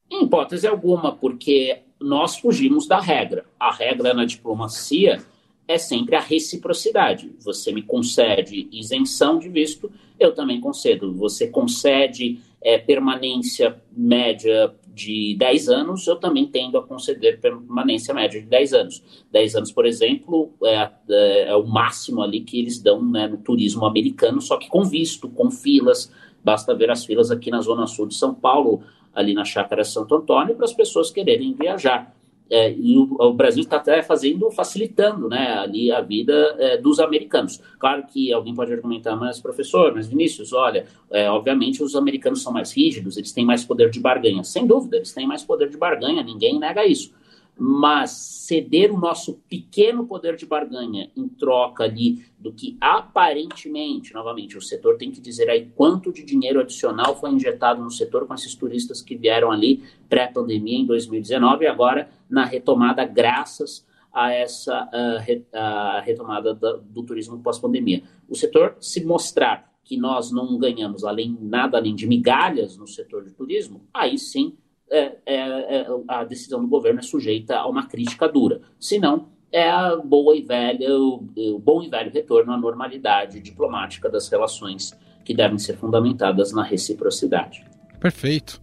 Em 0.09 0.23
hipótese 0.23 0.67
alguma, 0.67 1.15
porque 1.15 1.79
nós 1.99 2.37
fugimos 2.37 2.87
da 2.87 2.99
regra. 2.99 3.45
A 3.59 3.73
regra 3.73 4.13
na 4.13 4.25
diplomacia 4.25 5.21
é 5.67 5.77
sempre 5.77 6.15
a 6.15 6.21
reciprocidade. 6.21 7.31
Você 7.43 7.71
me 7.71 7.81
concede 7.81 8.69
isenção 8.71 9.39
de 9.39 9.49
visto, 9.49 9.91
eu 10.19 10.33
também 10.33 10.61
concedo. 10.61 11.11
Você 11.13 11.47
concede 11.47 12.39
é, 12.65 12.79
permanência 12.79 13.79
média 13.95 14.73
de 14.87 15.35
10 15.37 15.69
anos, 15.69 16.07
eu 16.07 16.15
também 16.15 16.47
tendo 16.47 16.79
a 16.79 16.83
conceder 16.83 17.39
permanência 17.39 18.11
média 18.11 18.41
de 18.41 18.47
10 18.47 18.73
anos. 18.73 19.03
10 19.31 19.57
anos, 19.57 19.71
por 19.71 19.85
exemplo, 19.85 20.51
é, 20.63 20.89
é, 21.07 21.49
é 21.49 21.55
o 21.55 21.63
máximo 21.63 22.23
ali 22.23 22.41
que 22.41 22.59
eles 22.59 22.81
dão 22.81 23.05
né, 23.05 23.27
no 23.27 23.37
turismo 23.37 23.85
americano, 23.85 24.41
só 24.41 24.57
que 24.57 24.67
com 24.67 24.83
visto, 24.83 25.29
com 25.29 25.51
filas. 25.51 26.11
Basta 26.43 26.73
ver 26.73 26.89
as 26.89 27.05
filas 27.05 27.29
aqui 27.29 27.51
na 27.51 27.61
Zona 27.61 27.85
Sul 27.85 28.07
de 28.07 28.15
São 28.15 28.33
Paulo, 28.33 28.81
ali 29.13 29.35
na 29.35 29.45
Chácara 29.45 29.83
Santo 29.83 30.15
Antônio, 30.15 30.55
para 30.55 30.65
as 30.65 30.73
pessoas 30.73 31.11
quererem 31.11 31.53
viajar. 31.53 32.15
É, 32.49 32.71
e 32.71 32.97
o, 32.97 33.15
o, 33.19 33.33
Brasil 33.33 33.63
está 33.63 33.77
até 33.77 34.03
fazendo, 34.03 34.51
facilitando 34.51 35.27
né, 35.27 35.53
ali 35.57 35.91
a 35.91 35.99
vida 36.01 36.33
é, 36.59 36.77
dos 36.77 36.99
americanos. 36.99 37.59
Claro 37.79 38.05
que 38.05 38.31
alguém 38.31 38.53
pode 38.53 38.71
argumentar, 38.71 39.15
mas 39.15 39.39
professor, 39.39 39.93
mas 39.95 40.07
Vinícius, 40.07 40.53
olha, 40.53 40.85
é, 41.09 41.29
obviamente 41.29 41.81
os 41.81 41.95
americanos 41.95 42.43
são 42.43 42.53
mais 42.53 42.71
rígidos, 42.71 43.17
eles 43.17 43.31
têm 43.31 43.45
mais 43.45 43.65
poder 43.65 43.89
de 43.89 43.99
barganha. 43.99 44.43
Sem 44.43 44.67
dúvida, 44.67 44.97
eles 44.97 45.11
têm 45.11 45.25
mais 45.25 45.43
poder 45.43 45.69
de 45.69 45.77
barganha, 45.77 46.21
ninguém 46.21 46.59
nega 46.59 46.85
isso 46.85 47.11
mas 47.57 48.11
ceder 48.11 48.91
o 48.91 48.99
nosso 48.99 49.41
pequeno 49.49 50.05
poder 50.05 50.35
de 50.35 50.45
barganha 50.45 51.09
em 51.15 51.27
troca 51.27 51.85
ali 51.85 52.25
do 52.37 52.51
que 52.51 52.77
aparentemente, 52.81 54.13
novamente, 54.13 54.57
o 54.57 54.61
setor 54.61 54.97
tem 54.97 55.09
que 55.09 55.21
dizer 55.21 55.49
aí 55.49 55.71
quanto 55.75 56.11
de 56.11 56.23
dinheiro 56.23 56.59
adicional 56.59 57.15
foi 57.15 57.31
injetado 57.31 57.81
no 57.81 57.89
setor 57.89 58.27
com 58.27 58.33
esses 58.33 58.53
turistas 58.55 59.01
que 59.01 59.15
vieram 59.15 59.51
ali 59.51 59.83
pré-pandemia 60.09 60.77
em 60.77 60.85
2019 60.85 61.63
e 61.63 61.67
agora 61.67 62.09
na 62.29 62.43
retomada 62.43 63.05
graças 63.05 63.85
a 64.11 64.31
essa 64.31 64.89
uh, 64.93 65.19
re, 65.19 65.45
uh, 65.53 66.01
retomada 66.03 66.53
do, 66.53 66.77
do 66.81 67.03
turismo 67.03 67.39
pós-pandemia. 67.39 68.03
O 68.29 68.35
setor 68.35 68.75
se 68.79 69.03
mostrar 69.03 69.73
que 69.83 69.97
nós 69.97 70.31
não 70.31 70.57
ganhamos 70.57 71.03
além 71.03 71.37
nada 71.39 71.77
além 71.77 71.93
de 71.93 72.07
migalhas 72.07 72.75
no 72.75 72.87
setor 72.87 73.23
de 73.23 73.31
turismo, 73.31 73.87
aí 73.93 74.17
sim 74.17 74.57
é, 74.89 75.17
é, 75.25 75.85
a 76.07 76.23
decisão 76.23 76.61
do 76.61 76.67
governo 76.67 76.99
é 76.99 77.03
sujeita 77.03 77.57
a 77.57 77.67
uma 77.67 77.87
crítica 77.87 78.27
dura. 78.27 78.61
Se 78.79 78.99
não, 78.99 79.27
é 79.51 79.69
a 79.69 79.95
boa 79.95 80.35
e 80.35 80.41
velha, 80.41 80.93
o, 80.93 81.27
o 81.35 81.59
bom 81.59 81.81
e 81.81 81.89
velho 81.89 82.11
retorno 82.11 82.51
à 82.51 82.57
normalidade 82.57 83.39
diplomática 83.39 84.09
das 84.09 84.27
relações 84.27 84.97
que 85.23 85.33
devem 85.33 85.57
ser 85.57 85.77
fundamentadas 85.77 86.51
na 86.51 86.63
reciprocidade. 86.63 87.65
Perfeito. 87.99 88.61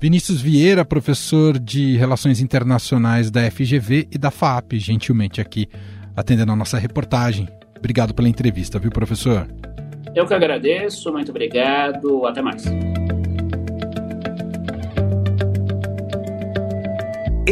Vinícius 0.00 0.40
Vieira, 0.42 0.84
professor 0.84 1.58
de 1.58 1.96
Relações 1.96 2.40
Internacionais 2.40 3.30
da 3.30 3.48
FGV 3.48 4.08
e 4.10 4.18
da 4.18 4.30
FAP, 4.30 4.72
gentilmente 4.74 5.40
aqui 5.40 5.68
atendendo 6.16 6.52
a 6.52 6.56
nossa 6.56 6.76
reportagem. 6.76 7.48
Obrigado 7.78 8.12
pela 8.12 8.28
entrevista, 8.28 8.78
viu, 8.78 8.90
professor? 8.90 9.46
Eu 10.14 10.26
que 10.26 10.34
agradeço, 10.34 11.10
muito 11.12 11.30
obrigado, 11.30 12.26
até 12.26 12.42
mais. 12.42 12.64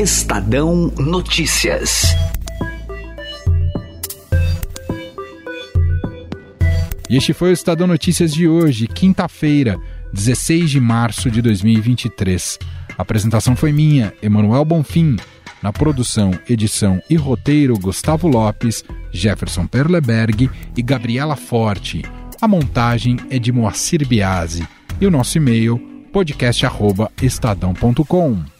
Estadão 0.00 0.90
Notícias. 0.96 2.04
E 7.10 7.18
este 7.18 7.34
foi 7.34 7.50
o 7.50 7.52
Estadão 7.52 7.86
Notícias 7.86 8.32
de 8.32 8.48
hoje, 8.48 8.86
quinta-feira, 8.86 9.78
16 10.14 10.70
de 10.70 10.80
março 10.80 11.30
de 11.30 11.42
2023. 11.42 12.58
A 12.96 13.02
apresentação 13.02 13.54
foi 13.54 13.72
minha, 13.72 14.14
Emanuel 14.22 14.64
Bonfim. 14.64 15.16
Na 15.62 15.70
produção, 15.70 16.30
edição 16.48 17.02
e 17.10 17.16
roteiro, 17.16 17.78
Gustavo 17.78 18.26
Lopes, 18.26 18.82
Jefferson 19.12 19.66
Perleberg 19.66 20.48
e 20.74 20.82
Gabriela 20.82 21.36
Forte. 21.36 22.02
A 22.40 22.48
montagem 22.48 23.18
é 23.28 23.38
de 23.38 23.52
Moacir 23.52 24.08
Biasi. 24.08 24.66
E 24.98 25.06
o 25.06 25.10
nosso 25.10 25.36
e-mail, 25.36 25.78
podcast.estadão.com. 26.10 28.59